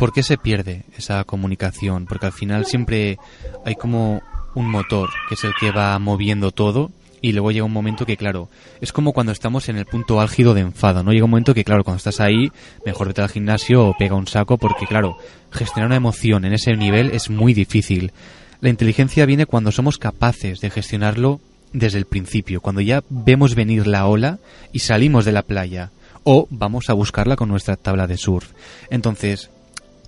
[0.00, 2.06] ¿Por qué se pierde esa comunicación?
[2.06, 3.18] Porque al final siempre
[3.64, 4.20] hay como
[4.56, 6.90] un motor que es el que va moviendo todo
[7.22, 8.48] y luego llega un momento que, claro,
[8.80, 11.12] es como cuando estamos en el punto álgido de enfado, ¿no?
[11.12, 12.50] Llega un momento que, claro, cuando estás ahí,
[12.84, 15.16] mejor vete al gimnasio o pega un saco porque, claro,
[15.50, 18.12] gestionar una emoción en ese nivel es muy difícil.
[18.60, 21.40] La inteligencia viene cuando somos capaces de gestionarlo
[21.72, 24.38] desde el principio, cuando ya vemos venir la ola
[24.72, 25.90] y salimos de la playa
[26.24, 28.50] o vamos a buscarla con nuestra tabla de surf.
[28.90, 29.50] Entonces,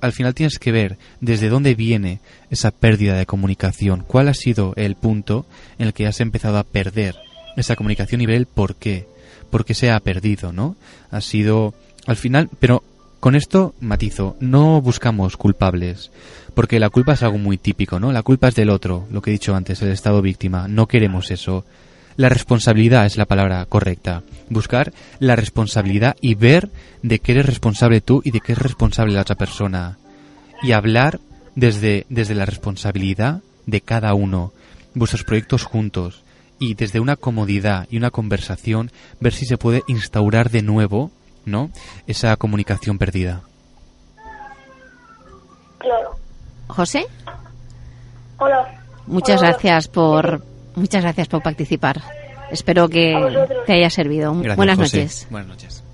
[0.03, 2.19] al final tienes que ver desde dónde viene
[2.51, 5.47] esa pérdida de comunicación, cuál ha sido el punto
[5.79, 7.17] en el que has empezado a perder
[7.57, 9.07] esa comunicación y ver el por qué,
[9.49, 10.75] por qué se ha perdido, ¿no?
[11.13, 11.73] Ha sido
[12.05, 12.83] al final, pero
[13.21, 16.11] con esto matizo, no buscamos culpables,
[16.55, 18.11] porque la culpa es algo muy típico, ¿no?
[18.11, 21.31] La culpa es del otro, lo que he dicho antes, el estado víctima, no queremos
[21.31, 21.65] eso.
[22.17, 24.23] La responsabilidad es la palabra correcta.
[24.49, 26.71] Buscar la responsabilidad y ver
[27.03, 29.99] de qué eres responsable tú y de qué es responsable la otra persona.
[30.63, 31.21] Y hablar
[31.55, 34.53] desde, desde la responsabilidad de cada uno,
[34.95, 36.23] vuestros proyectos juntos.
[36.59, 41.11] Y desde una comodidad y una conversación, ver si se puede instaurar de nuevo,
[41.45, 41.71] ¿no?
[42.07, 43.43] Esa comunicación perdida.
[45.79, 46.17] Claro.
[46.69, 47.07] José,
[48.39, 48.81] Hola.
[49.07, 52.01] muchas Hola, gracias por muchas gracias por participar.
[52.51, 53.15] Espero que
[53.67, 54.33] te haya servido.
[54.35, 54.97] Gracias, Buenas José.
[54.99, 55.27] noches.
[55.31, 55.85] Buenas noches.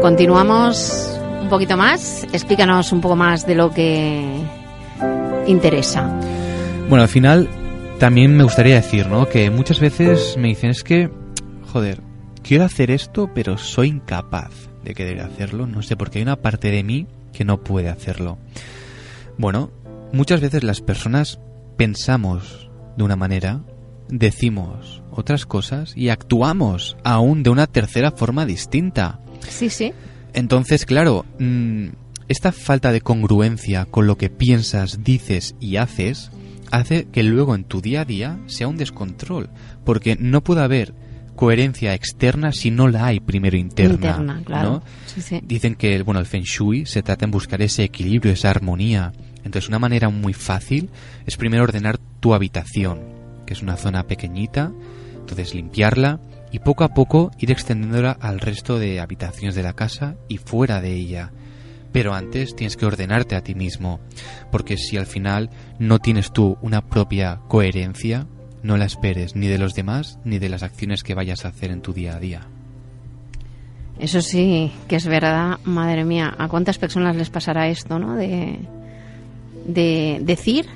[0.00, 2.24] Continuamos un poquito más.
[2.32, 4.24] Explícanos un poco más de lo que
[5.46, 6.08] interesa.
[6.88, 7.48] Bueno, al final
[7.98, 9.28] también me gustaría decir, ¿no?
[9.28, 11.10] Que muchas veces me dicen es que,
[11.72, 12.00] joder,
[12.42, 14.52] quiero hacer esto, pero soy incapaz
[14.84, 15.66] de querer hacerlo.
[15.66, 18.38] No sé, porque hay una parte de mí que no puede hacerlo.
[19.38, 19.70] Bueno,
[20.12, 21.40] muchas veces las personas
[21.76, 23.62] pensamos de una manera,
[24.08, 29.20] decimos otras cosas y actuamos aún de una tercera forma distinta.
[29.48, 29.92] Sí, sí.
[30.32, 31.88] Entonces, claro, mm,
[32.28, 36.30] esta falta de congruencia con lo que piensas, dices y haces
[36.70, 39.50] hace que luego en tu día a día sea un descontrol,
[39.84, 40.94] porque no puede haber
[41.36, 43.94] coherencia externa si no la hay primero interna.
[43.94, 44.70] Interna, claro.
[44.70, 44.82] ¿no?
[45.06, 45.40] Sí, sí.
[45.44, 49.12] Dicen que el, bueno, el Feng Shui se trata en buscar ese equilibrio, esa armonía.
[49.46, 50.90] Entonces, una manera muy fácil
[51.24, 53.00] es primero ordenar tu habitación,
[53.46, 54.72] que es una zona pequeñita,
[55.20, 56.18] entonces limpiarla
[56.50, 60.80] y poco a poco ir extendiéndola al resto de habitaciones de la casa y fuera
[60.80, 61.30] de ella.
[61.92, 64.00] Pero antes tienes que ordenarte a ti mismo,
[64.50, 68.26] porque si al final no tienes tú una propia coherencia,
[68.64, 71.70] no la esperes ni de los demás ni de las acciones que vayas a hacer
[71.70, 72.40] en tu día a día.
[74.00, 78.16] Eso sí, que es verdad, madre mía, ¿a cuántas personas les pasará esto, no?
[78.16, 78.58] De,
[79.66, 80.66] de decir,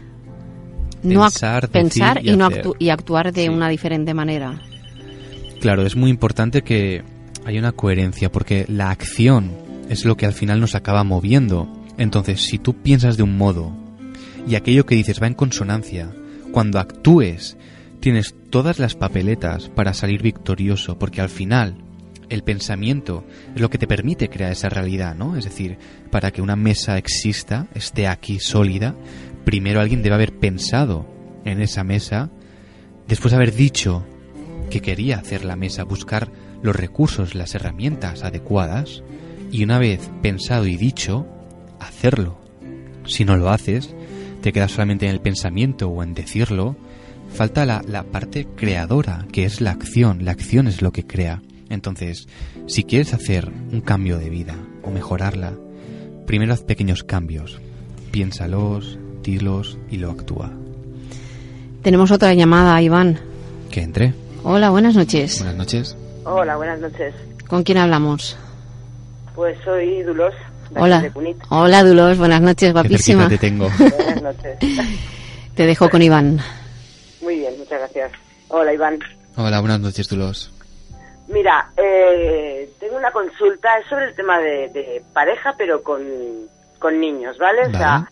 [1.02, 3.48] no Pensar, decir pensar y y, no actu- y actuar de Sí.
[3.48, 4.60] una diferente manera.
[5.60, 7.02] Claro, es muy importante que
[7.44, 9.50] haya una coherencia porque la acción
[9.88, 11.68] es lo que al final nos acaba moviendo.
[11.98, 13.72] Entonces, si tú piensas de un modo
[14.46, 16.10] y aquello que dices va en consonancia,
[16.52, 17.56] cuando actúes
[18.00, 21.76] tienes todas las papeletas para salir victorioso porque al final
[22.30, 23.24] el pensamiento
[23.54, 25.36] es lo que te permite crear esa realidad, ¿no?
[25.36, 25.76] Es decir,
[26.10, 28.94] para que una mesa exista, esté aquí sólida,
[29.44, 31.06] primero alguien debe haber pensado
[31.44, 32.30] en esa mesa,
[33.08, 34.06] después de haber dicho
[34.70, 36.30] que quería hacer la mesa, buscar
[36.62, 39.02] los recursos, las herramientas adecuadas
[39.50, 41.26] y una vez pensado y dicho,
[41.80, 42.38] hacerlo.
[43.04, 43.94] Si no lo haces,
[44.40, 46.76] te quedas solamente en el pensamiento o en decirlo,
[47.34, 50.24] falta la, la parte creadora, que es la acción.
[50.24, 51.42] La acción es lo que crea.
[51.70, 52.28] Entonces,
[52.66, 55.54] si quieres hacer un cambio de vida, o mejorarla,
[56.26, 57.60] primero haz pequeños cambios.
[58.10, 60.52] Piénsalos, dilos y lo actúa.
[61.82, 63.18] Tenemos otra llamada, Iván.
[63.70, 64.12] Que entre.
[64.42, 65.38] Hola, buenas noches.
[65.38, 65.96] Buenas noches.
[66.24, 67.14] Hola, buenas noches.
[67.46, 68.36] ¿Con quién hablamos?
[69.34, 70.34] Pues soy Dulos.
[70.76, 71.00] Hola.
[71.00, 71.36] de Cunit.
[71.48, 72.18] Hola, Dulos.
[72.18, 73.28] Buenas noches, guapísima.
[73.28, 73.68] cerquita te tengo.
[73.78, 74.58] Buenas noches.
[75.54, 76.40] Te dejo con Iván.
[77.22, 78.12] Muy bien, muchas gracias.
[78.48, 78.98] Hola, Iván.
[79.36, 80.52] Hola, buenas noches, Dulos.
[81.30, 86.02] Mira, eh, tengo una consulta es sobre el tema de, de pareja, pero con,
[86.78, 87.66] con niños, ¿vale?
[87.66, 88.10] O sea,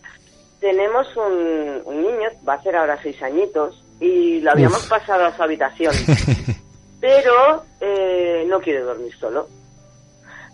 [0.61, 4.89] tenemos un, un niño, va a ser ahora seis añitos, y lo habíamos Uf.
[4.89, 5.93] pasado a su habitación,
[7.01, 9.47] pero eh, no quiere dormir solo.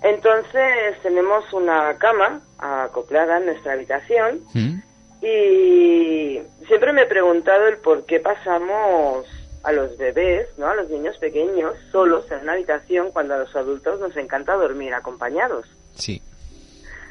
[0.01, 4.79] Entonces tenemos una cama acoplada en nuestra habitación ¿Mm?
[5.21, 9.25] y siempre me he preguntado el por qué pasamos
[9.65, 10.67] a los bebés, ¿no?
[10.67, 14.93] A los niños pequeños solos en una habitación cuando a los adultos nos encanta dormir
[14.93, 15.65] acompañados.
[15.95, 16.21] Sí.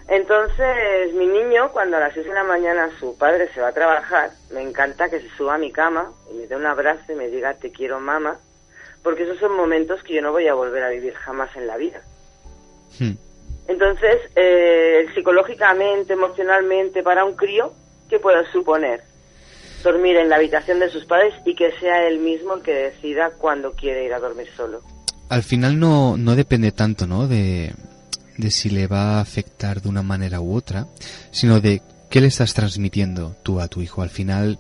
[0.07, 3.73] Entonces, mi niño, cuando a las 6 de la mañana su padre se va a
[3.73, 7.17] trabajar, me encanta que se suba a mi cama y me dé un abrazo y
[7.17, 8.39] me diga te quiero mamá,
[9.03, 11.77] porque esos son momentos que yo no voy a volver a vivir jamás en la
[11.77, 12.03] vida.
[13.01, 13.15] Hmm.
[13.67, 17.73] Entonces, eh, psicológicamente, emocionalmente, para un crío,
[18.09, 19.03] ¿qué puede suponer?
[19.85, 23.31] Dormir en la habitación de sus padres y que sea él mismo el que decida
[23.39, 24.81] cuándo quiere ir a dormir solo.
[25.29, 27.29] Al final no, no depende tanto, ¿no?
[27.29, 27.75] De,
[28.39, 30.87] de si le va a afectar de una manera u otra,
[31.31, 34.01] sino de qué le estás transmitiendo tú a tu hijo.
[34.01, 34.59] Al final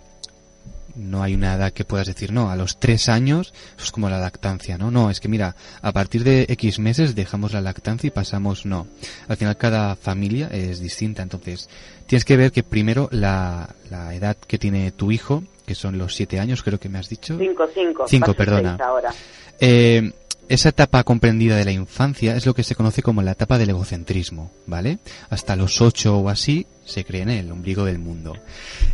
[0.97, 4.09] no hay una edad que puedas decir, no, a los tres años eso es como
[4.09, 4.90] la lactancia, ¿no?
[4.90, 8.86] No, es que mira, a partir de X meses dejamos la lactancia y pasamos, no.
[9.28, 11.68] Al final cada familia es distinta, entonces
[12.07, 16.14] tienes que ver que primero la, la edad que tiene tu hijo, que son los
[16.14, 17.36] siete años, creo que me has dicho.
[17.38, 18.05] Cinco, cinco.
[18.07, 18.76] Cinco, perdona.
[18.80, 19.12] ahora.
[19.61, 20.12] Eh,
[20.49, 23.70] esa etapa comprendida de la infancia es lo que se conoce como la etapa del
[23.70, 24.99] egocentrismo, ¿vale?
[25.30, 28.36] Hasta los ocho o así se cree en el ombligo del mundo.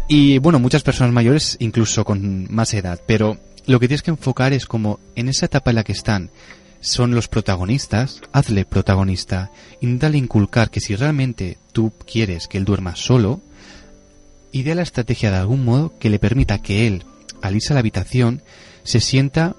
[0.09, 4.53] Y bueno, muchas personas mayores incluso con más edad, pero lo que tienes que enfocar
[4.53, 6.31] es como en esa etapa en la que están
[6.81, 12.97] son los protagonistas, hazle protagonista, intentale inculcar que si realmente tú quieres que él duerma
[12.97, 13.41] solo,
[14.53, 17.05] idea la estrategia de algún modo que le permita que él,
[17.43, 18.43] al irse a la habitación,
[18.83, 19.55] se sienta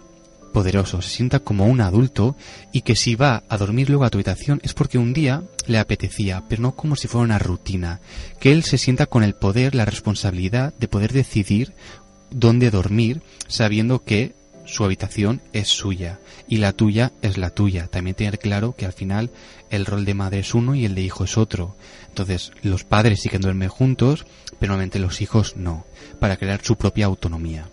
[0.51, 2.35] poderoso, se sienta como un adulto
[2.71, 5.79] y que si va a dormir luego a tu habitación es porque un día le
[5.79, 8.01] apetecía, pero no como si fuera una rutina.
[8.39, 11.73] Que él se sienta con el poder, la responsabilidad de poder decidir
[12.29, 14.33] dónde dormir, sabiendo que
[14.65, 17.87] su habitación es suya y la tuya es la tuya.
[17.87, 19.31] También tener claro que al final
[19.69, 21.75] el rol de madre es uno y el de hijo es otro.
[22.07, 24.25] Entonces, los padres sí que duermen juntos,
[24.59, 25.85] pero normalmente los hijos no,
[26.19, 27.69] para crear su propia autonomía.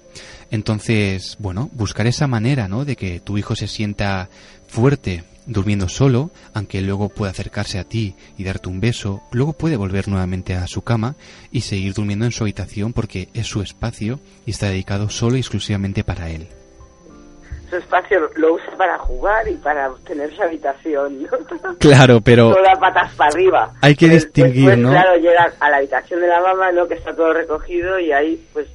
[0.51, 2.85] Entonces, bueno, buscar esa manera, ¿no?
[2.85, 4.29] De que tu hijo se sienta
[4.67, 9.77] fuerte durmiendo solo, aunque luego pueda acercarse a ti y darte un beso, luego puede
[9.77, 11.15] volver nuevamente a su cama
[11.51, 15.41] y seguir durmiendo en su habitación porque es su espacio y está dedicado solo y
[15.41, 16.49] exclusivamente para él.
[17.71, 21.23] Su espacio lo usa para jugar y para tener su habitación.
[21.23, 21.29] ¿no?
[21.79, 23.73] Claro, pero patas para arriba.
[23.83, 24.91] hay que Pues- distinguir, pues, ¿no?
[24.91, 26.87] Claro, llega a la habitación de la mamá, ¿no?
[26.89, 28.67] Que está todo recogido y ahí, pues,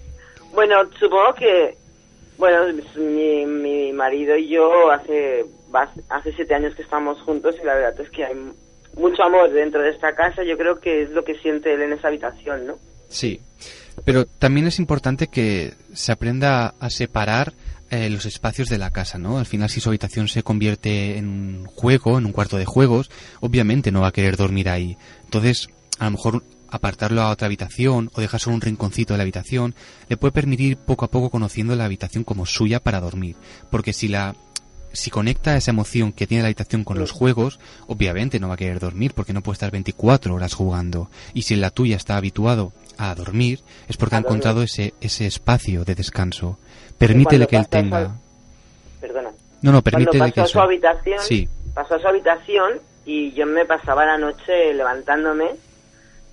[0.53, 1.77] bueno, supongo que,
[2.37, 5.45] bueno, mi, mi marido y yo hace
[6.09, 8.35] hace siete años que estamos juntos y la verdad es que hay
[8.95, 10.43] mucho amor dentro de esta casa.
[10.43, 12.77] Yo creo que es lo que siente él en esa habitación, ¿no?
[13.07, 13.41] Sí,
[14.05, 17.53] pero también es importante que se aprenda a separar
[17.89, 19.37] eh, los espacios de la casa, ¿no?
[19.37, 23.11] Al final, si su habitación se convierte en un juego, en un cuarto de juegos,
[23.39, 24.97] obviamente no va a querer dormir ahí.
[25.25, 26.43] Entonces, a lo mejor
[26.73, 29.75] apartarlo a otra habitación o dejar solo un rinconcito de la habitación
[30.09, 33.35] le puede permitir poco a poco conociendo la habitación como suya para dormir.
[33.69, 34.35] Porque si la
[34.91, 38.57] si conecta esa emoción que tiene la habitación con los juegos, obviamente no va a
[38.57, 41.09] querer dormir porque no puede estar 24 horas jugando.
[41.35, 45.83] Y si la tuya está habituado a dormir, es porque ha encontrado ese, ese espacio
[45.85, 46.57] de descanso.
[46.97, 48.15] Permítele que él tenga...
[48.99, 49.29] Perdona.
[49.61, 52.73] No, no, permítele pasó que a su habitación, Sí, pasó a su habitación
[53.05, 55.51] y yo me pasaba la noche levantándome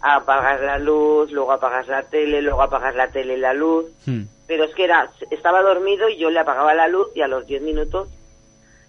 [0.01, 3.87] a apagar la luz, luego apagas la tele, luego apagas la tele y la luz.
[4.07, 4.23] Hmm.
[4.47, 7.47] Pero es que era, estaba dormido y yo le apagaba la luz y a los
[7.47, 8.09] 10 minutos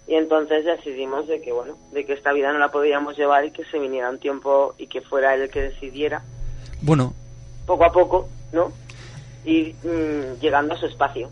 [0.06, 3.52] y entonces decidimos de que bueno, de que esta vida no la podíamos llevar y
[3.52, 6.22] que se viniera un tiempo y que fuera él el que decidiera
[6.80, 7.14] Bueno,
[7.66, 8.72] poco a poco, ¿no?
[9.44, 11.30] Y mm, llegando a su espacio.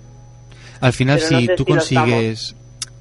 [0.81, 2.57] al final Pero si no sé tú si consigues...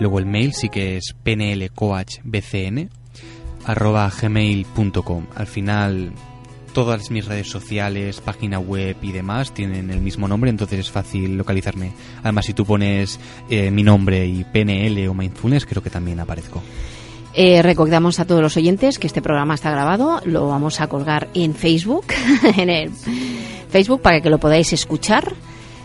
[0.00, 2.90] Luego el mail sí que es pnlcoachbcn.
[5.34, 6.12] Al final
[6.76, 11.34] todas mis redes sociales, página web y demás tienen el mismo nombre, entonces es fácil
[11.38, 11.92] localizarme.
[12.22, 13.18] Además, si tú pones
[13.48, 16.62] eh, mi nombre y PNL o Mindfulness, creo que también aparezco.
[17.32, 21.28] Eh, recordamos a todos los oyentes que este programa está grabado, lo vamos a colgar
[21.32, 22.04] en Facebook,
[22.58, 22.90] en el
[23.70, 25.32] Facebook para que lo podáis escuchar.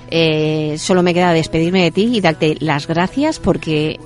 [0.09, 3.97] Eh, solo me queda despedirme de ti y darte las gracias porque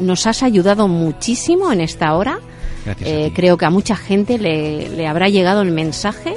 [0.00, 2.40] nos has ayudado muchísimo en esta hora.
[2.86, 3.10] Gracias.
[3.10, 3.30] a Eh, ti.
[3.34, 6.32] creo que a mucha gente le, le habrá llegado el mensaje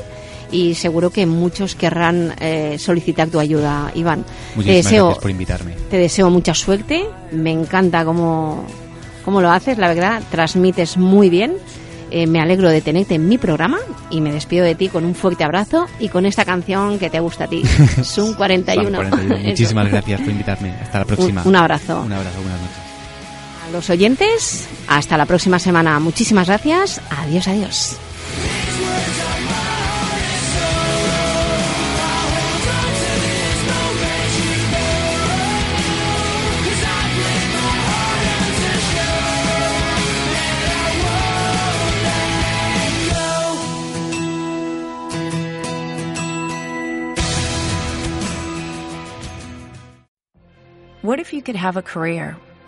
[0.51, 4.23] y seguro que muchos querrán eh, solicitar tu ayuda, Iván.
[4.23, 5.73] Te Muchísimas deseo, gracias por invitarme.
[5.89, 7.05] te deseo mucha suerte.
[7.31, 8.65] Me encanta cómo,
[9.23, 10.21] cómo lo haces, la verdad.
[10.31, 11.53] Transmites muy bien.
[12.11, 13.77] Eh, me alegro de tenerte en mi programa
[14.09, 17.19] y me despido de ti con un fuerte abrazo y con esta canción que te
[17.19, 17.61] gusta a ti,
[18.03, 18.89] Sun 41.
[18.89, 19.35] Son 41.
[19.35, 19.47] Eso.
[19.49, 20.71] Muchísimas gracias por invitarme.
[20.81, 21.41] Hasta la próxima.
[21.43, 22.01] Un- un abrazo.
[22.01, 22.88] Un abrazo, buenas noches.
[23.71, 25.99] Los oyentes, hasta la próxima semana.
[25.99, 27.01] Muchísimas gracias.
[27.09, 27.97] Adiós, adiós.
[51.01, 52.35] What if you could have a career